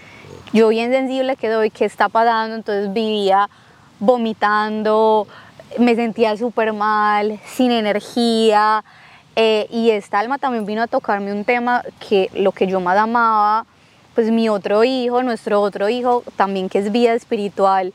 yo 0.54 0.70
bien 0.70 0.92
sensible 0.92 1.36
que 1.36 1.50
doy, 1.50 1.70
¿qué 1.70 1.86
está 1.86 2.10
pasando? 2.10 2.56
Entonces 2.56 2.94
vivía 2.94 3.50
vomitando, 4.00 5.28
me 5.78 5.96
sentía 5.96 6.38
súper 6.38 6.74
mal, 6.74 7.40
sin 7.46 7.72
energía. 7.72 8.84
eh, 9.36 9.68
y 9.70 9.92
esta 9.92 10.20
alma 10.20 10.38
también 10.40 10.66
vino 10.66 10.82
a 10.82 10.88
tocarme 10.88 11.32
un 11.32 11.44
tema 11.44 11.84
que 12.00 12.30
lo 12.34 12.52
que 12.52 12.66
yo 12.66 12.80
más 12.80 12.98
amaba, 12.98 13.66
pues 14.16 14.32
mi 14.32 14.50
otro 14.50 14.84
hijo, 14.84 15.22
nuestro 15.22 15.62
otro 15.62 15.90
hijo, 15.90 16.24
también 16.36 16.70
que 16.70 16.80
es 16.80 16.92
vida 16.92 17.14
espiritual. 17.14 17.94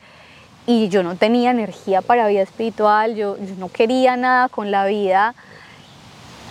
Y 0.65 0.87
yo 0.87 1.03
no 1.03 1.15
tenía 1.15 1.51
energía 1.51 2.01
para 2.01 2.27
vida 2.27 2.41
espiritual, 2.41 3.15
yo, 3.15 3.37
yo 3.37 3.55
no 3.57 3.67
quería 3.67 4.15
nada 4.15 4.47
con 4.47 4.71
la 4.71 4.85
vida 4.85 5.35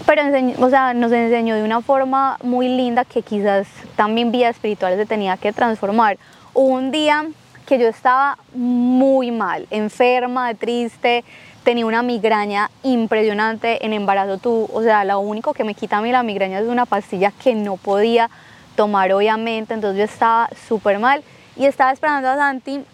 pero 0.07 0.23
o 0.59 0.71
sea, 0.71 0.95
nos 0.95 1.13
enseñó 1.13 1.55
de 1.55 1.63
una 1.63 1.81
forma 1.81 2.39
muy 2.43 2.69
linda 2.69 3.05
que 3.05 3.23
quizás 3.23 3.67
también 3.97 4.33
vida 4.33 4.49
espiritual 4.49 4.97
se 4.97 5.07
tenía 5.07 5.37
que 5.37 5.53
transformar. 5.53 6.19
Hubo 6.55 6.75
un 6.75 6.91
día 6.91 7.27
que 7.67 7.79
yo 7.79 7.89
estaba 7.89 8.39
muy 8.55 9.31
mal, 9.31 9.67
enferma, 9.71 10.55
triste, 10.55 11.25
tenía 11.65 11.87
una 11.87 12.03
migraña 12.03 12.71
impresionante 12.83 13.85
en 13.85 13.93
embarazo. 13.93 14.39
Tú, 14.39 14.69
o 14.73 14.83
sea, 14.83 15.05
lo 15.05 15.21
único 15.21 15.55
que 15.55 15.65
me 15.65 15.75
quita 15.75 15.99
a 15.99 16.03
mí 16.03 16.11
la 16.11 16.23
migraña 16.23 16.59
es 16.61 16.67
una 16.67 16.87
pastilla 16.87 17.33
que 17.43 17.55
no 17.55 17.77
podía 17.77 18.31
tomar 18.77 19.13
obviamente, 19.13 19.75
entonces 19.75 19.99
yo 19.99 20.05
estaba 20.05 20.49
súper 20.69 20.99
mal 20.99 21.23
y 21.57 21.67
estaba 21.67 21.93
esperando 21.93 22.29
a 22.29 22.37
Santi 22.37 22.85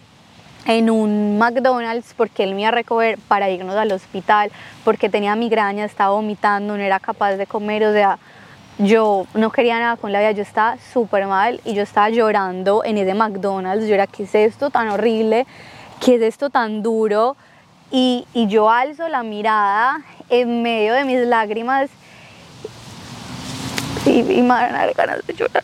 en 0.65 0.89
un 0.89 1.37
McDonald's 1.37 2.13
porque 2.15 2.43
él 2.43 2.55
me 2.55 2.61
iba 2.61 2.69
a 2.69 2.71
recoger 2.71 3.17
para 3.27 3.49
irnos 3.49 3.75
al 3.75 3.91
hospital 3.91 4.51
porque 4.83 5.09
tenía 5.09 5.35
migraña, 5.35 5.85
estaba 5.85 6.11
vomitando, 6.11 6.77
no 6.77 6.83
era 6.83 6.99
capaz 6.99 7.33
de 7.33 7.47
comer, 7.47 7.83
o 7.85 7.93
sea, 7.93 8.19
yo 8.77 9.25
no 9.33 9.51
quería 9.51 9.79
nada 9.79 9.97
con 9.97 10.11
la 10.11 10.19
vida, 10.19 10.31
yo 10.31 10.41
estaba 10.41 10.77
súper 10.93 11.27
mal 11.27 11.59
y 11.65 11.73
yo 11.73 11.83
estaba 11.83 12.09
llorando 12.09 12.83
en 12.83 12.97
ese 12.97 13.13
McDonald's, 13.13 13.87
yo 13.87 13.93
era, 13.93 14.07
¿qué 14.07 14.23
es 14.23 14.35
esto 14.35 14.69
tan 14.69 14.89
horrible? 14.89 15.45
¿Qué 15.99 16.15
es 16.15 16.21
esto 16.21 16.49
tan 16.49 16.81
duro? 16.81 17.35
Y, 17.91 18.25
y 18.33 18.47
yo 18.47 18.69
alzo 18.69 19.09
la 19.09 19.23
mirada 19.23 20.01
en 20.29 20.61
medio 20.61 20.93
de 20.93 21.03
mis 21.03 21.19
lágrimas 21.19 21.89
y, 24.05 24.19
y 24.19 24.41
me 24.41 24.49
van 24.49 24.75
a 24.75 24.85
dar 24.85 24.93
ganas 24.93 25.25
de 25.25 25.33
llorar. 25.33 25.63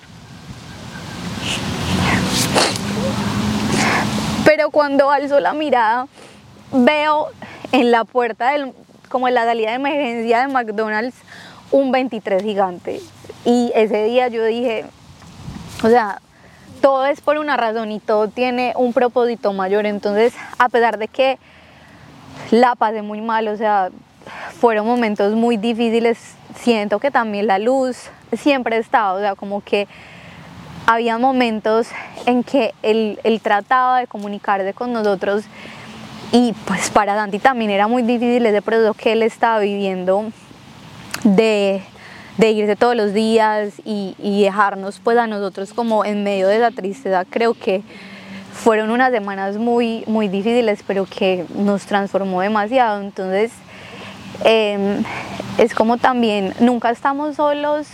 Cuando 4.71 5.09
alzo 5.11 5.39
la 5.39 5.53
mirada, 5.53 6.07
veo 6.71 7.29
en 7.71 7.91
la 7.91 8.03
puerta, 8.03 8.51
del, 8.51 8.73
como 9.09 9.27
en 9.27 9.35
la 9.35 9.45
salida 9.45 9.69
de 9.69 9.75
emergencia 9.75 10.41
de 10.41 10.47
McDonald's, 10.47 11.15
un 11.71 11.91
23 11.91 12.43
gigante. 12.43 13.01
Y 13.43 13.71
ese 13.75 14.03
día 14.05 14.27
yo 14.27 14.43
dije, 14.43 14.85
o 15.83 15.89
sea, 15.89 16.21
todo 16.81 17.05
es 17.05 17.21
por 17.21 17.37
una 17.37 17.57
razón 17.57 17.91
y 17.91 17.99
todo 17.99 18.27
tiene 18.27 18.73
un 18.75 18.93
propósito 18.93 19.53
mayor. 19.53 19.85
Entonces, 19.85 20.33
a 20.57 20.69
pesar 20.69 20.97
de 20.97 21.07
que 21.07 21.39
la 22.51 22.75
pasé 22.75 23.01
muy 23.01 23.21
mal, 23.21 23.47
o 23.47 23.57
sea, 23.57 23.89
fueron 24.59 24.85
momentos 24.85 25.33
muy 25.33 25.57
difíciles, 25.57 26.35
siento 26.55 26.99
que 26.99 27.11
también 27.11 27.47
la 27.47 27.59
luz 27.59 28.09
siempre 28.33 28.77
estaba, 28.77 29.13
o 29.13 29.19
sea, 29.19 29.35
como 29.35 29.63
que 29.63 29.87
había 30.85 31.17
momentos 31.17 31.87
en 32.25 32.43
que 32.43 32.73
él, 32.83 33.19
trataba 33.41 33.99
de 33.99 34.07
comunicarse 34.07 34.73
con 34.73 34.93
nosotros 34.93 35.43
y 36.31 36.53
pues 36.65 36.89
para 36.89 37.15
Dante 37.15 37.39
también 37.39 37.71
era 37.71 37.87
muy 37.87 38.03
difícil 38.03 38.45
ese 38.45 38.61
proceso 38.61 38.93
que 38.93 39.13
él 39.13 39.23
estaba 39.23 39.59
viviendo 39.59 40.25
de, 41.23 41.81
irse 42.39 42.75
todos 42.75 42.95
los 42.95 43.13
días 43.13 43.73
y, 43.83 44.15
dejarnos 44.43 44.99
pues 44.99 45.17
a 45.17 45.27
nosotros 45.27 45.73
como 45.73 46.05
en 46.05 46.23
medio 46.23 46.47
de 46.47 46.59
la 46.59 46.71
tristeza. 46.71 47.25
Creo 47.25 47.53
que 47.53 47.81
fueron 48.51 48.89
unas 48.89 49.11
semanas 49.11 49.57
muy, 49.57 50.03
muy 50.07 50.27
difíciles, 50.27 50.83
pero 50.85 51.05
que 51.05 51.45
nos 51.55 51.85
transformó 51.85 52.41
demasiado. 52.41 53.01
Entonces, 53.01 53.51
eh, 54.43 55.01
es 55.57 55.73
como 55.73 55.97
también, 55.97 56.53
nunca 56.59 56.89
estamos 56.89 57.37
solos 57.37 57.87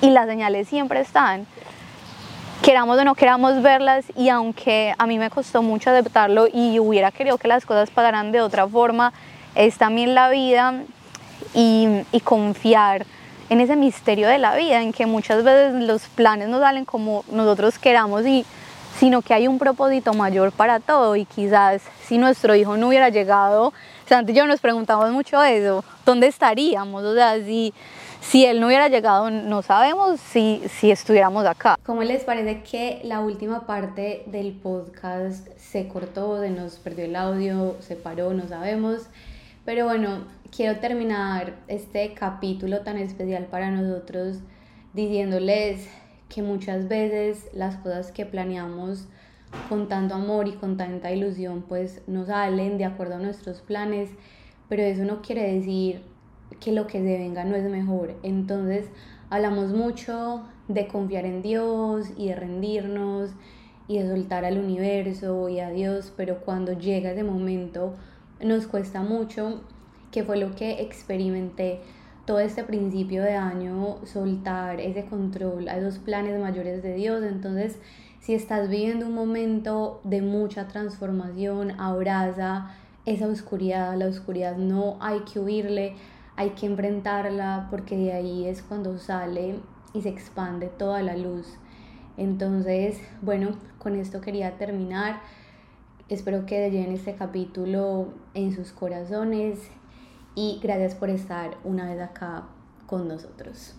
y 0.00 0.10
las 0.10 0.26
señales 0.26 0.68
siempre 0.68 1.00
están 1.00 1.46
queramos 2.68 2.98
o 2.98 3.04
no 3.04 3.14
queramos 3.14 3.62
verlas 3.62 4.04
y 4.14 4.28
aunque 4.28 4.94
a 4.98 5.06
mí 5.06 5.18
me 5.18 5.30
costó 5.30 5.62
mucho 5.62 5.88
aceptarlo 5.88 6.48
y 6.52 6.78
hubiera 6.78 7.10
querido 7.10 7.38
que 7.38 7.48
las 7.48 7.64
cosas 7.64 7.88
pasaran 7.88 8.30
de 8.30 8.42
otra 8.42 8.68
forma, 8.68 9.14
es 9.54 9.78
también 9.78 10.14
la 10.14 10.28
vida 10.28 10.74
y, 11.54 11.88
y 12.12 12.20
confiar 12.20 13.06
en 13.48 13.62
ese 13.62 13.74
misterio 13.74 14.28
de 14.28 14.36
la 14.36 14.54
vida, 14.54 14.82
en 14.82 14.92
que 14.92 15.06
muchas 15.06 15.44
veces 15.44 15.80
los 15.80 16.02
planes 16.08 16.50
no 16.50 16.60
salen 16.60 16.84
como 16.84 17.24
nosotros 17.32 17.78
queramos 17.78 18.26
y 18.26 18.44
sino 18.98 19.22
que 19.22 19.32
hay 19.32 19.48
un 19.48 19.58
propósito 19.58 20.12
mayor 20.12 20.52
para 20.52 20.78
todo 20.78 21.16
y 21.16 21.24
quizás 21.24 21.80
si 22.04 22.18
nuestro 22.18 22.54
hijo 22.54 22.76
no 22.76 22.88
hubiera 22.88 23.08
llegado, 23.08 23.72
Santi 24.06 24.32
y 24.32 24.34
yo 24.34 24.46
nos 24.46 24.60
preguntamos 24.60 25.10
mucho 25.10 25.42
eso, 25.42 25.84
¿dónde 26.04 26.26
estaríamos? 26.26 27.02
O 27.02 27.14
sea, 27.14 27.36
si, 27.36 27.72
si 28.20 28.44
él 28.44 28.60
no 28.60 28.66
hubiera 28.66 28.88
llegado, 28.88 29.30
no 29.30 29.62
sabemos 29.62 30.20
si, 30.20 30.62
si 30.68 30.90
estuviéramos 30.90 31.46
acá. 31.46 31.78
¿Cómo 31.84 32.02
les 32.02 32.24
parece 32.24 32.62
que 32.62 33.00
la 33.04 33.20
última 33.20 33.66
parte 33.66 34.24
del 34.26 34.52
podcast 34.52 35.48
se 35.56 35.88
cortó, 35.88 36.40
se 36.40 36.50
nos 36.50 36.76
perdió 36.76 37.04
el 37.04 37.16
audio, 37.16 37.76
se 37.80 37.96
paró, 37.96 38.34
no 38.34 38.46
sabemos? 38.48 39.08
Pero 39.64 39.84
bueno, 39.84 40.24
quiero 40.54 40.78
terminar 40.80 41.54
este 41.68 42.14
capítulo 42.14 42.80
tan 42.80 42.98
especial 42.98 43.46
para 43.46 43.70
nosotros 43.70 44.38
diciéndoles 44.94 45.88
que 46.28 46.42
muchas 46.42 46.88
veces 46.88 47.46
las 47.52 47.76
cosas 47.76 48.12
que 48.12 48.26
planeamos 48.26 49.06
con 49.68 49.88
tanto 49.88 50.14
amor 50.14 50.48
y 50.48 50.52
con 50.52 50.76
tanta 50.76 51.10
ilusión 51.10 51.62
pues 51.62 52.02
no 52.06 52.26
salen 52.26 52.78
de 52.78 52.84
acuerdo 52.84 53.14
a 53.14 53.18
nuestros 53.18 53.60
planes, 53.60 54.10
pero 54.68 54.82
eso 54.82 55.04
no 55.04 55.22
quiere 55.22 55.54
decir 55.54 56.02
que 56.60 56.72
lo 56.72 56.86
que 56.86 56.98
se 56.98 57.18
venga 57.18 57.44
no 57.44 57.56
es 57.56 57.68
mejor. 57.70 58.14
Entonces 58.22 58.86
hablamos 59.30 59.72
mucho 59.72 60.42
de 60.68 60.86
confiar 60.86 61.24
en 61.24 61.42
Dios 61.42 62.10
y 62.16 62.28
de 62.28 62.36
rendirnos 62.36 63.30
y 63.86 63.98
de 63.98 64.08
soltar 64.08 64.44
al 64.44 64.58
universo 64.58 65.48
y 65.48 65.60
a 65.60 65.70
Dios, 65.70 66.12
pero 66.16 66.40
cuando 66.40 66.72
llega 66.72 67.12
ese 67.12 67.24
momento 67.24 67.94
nos 68.40 68.66
cuesta 68.66 69.02
mucho, 69.02 69.62
que 70.12 70.24
fue 70.24 70.36
lo 70.36 70.54
que 70.54 70.82
experimenté 70.82 71.80
todo 72.24 72.40
este 72.40 72.62
principio 72.62 73.22
de 73.22 73.34
año, 73.34 73.98
soltar 74.04 74.80
ese 74.80 75.06
control 75.06 75.68
a 75.68 75.78
esos 75.78 75.98
planes 75.98 76.38
mayores 76.38 76.82
de 76.82 76.94
Dios. 76.94 77.22
Entonces, 77.24 77.78
si 78.20 78.34
estás 78.34 78.68
viviendo 78.68 79.06
un 79.06 79.14
momento 79.14 80.00
de 80.04 80.20
mucha 80.20 80.68
transformación, 80.68 81.80
abraza 81.80 82.74
esa 83.06 83.26
oscuridad, 83.26 83.96
la 83.96 84.06
oscuridad 84.06 84.56
no 84.56 84.98
hay 85.00 85.20
que 85.20 85.40
huirle, 85.40 85.94
hay 86.38 86.50
que 86.50 86.66
enfrentarla 86.66 87.66
porque 87.68 87.96
de 87.96 88.12
ahí 88.12 88.46
es 88.46 88.62
cuando 88.62 88.96
sale 88.96 89.58
y 89.92 90.02
se 90.02 90.08
expande 90.08 90.68
toda 90.68 91.02
la 91.02 91.16
luz. 91.16 91.58
Entonces, 92.16 93.00
bueno, 93.22 93.56
con 93.80 93.96
esto 93.96 94.20
quería 94.20 94.56
terminar. 94.56 95.20
Espero 96.08 96.46
que 96.46 96.70
lleven 96.70 96.92
este 96.92 97.16
capítulo 97.16 98.14
en 98.34 98.54
sus 98.54 98.70
corazones 98.70 99.58
y 100.36 100.60
gracias 100.62 100.94
por 100.94 101.10
estar 101.10 101.56
una 101.64 101.86
vez 101.86 102.00
acá 102.00 102.44
con 102.86 103.08
nosotros. 103.08 103.77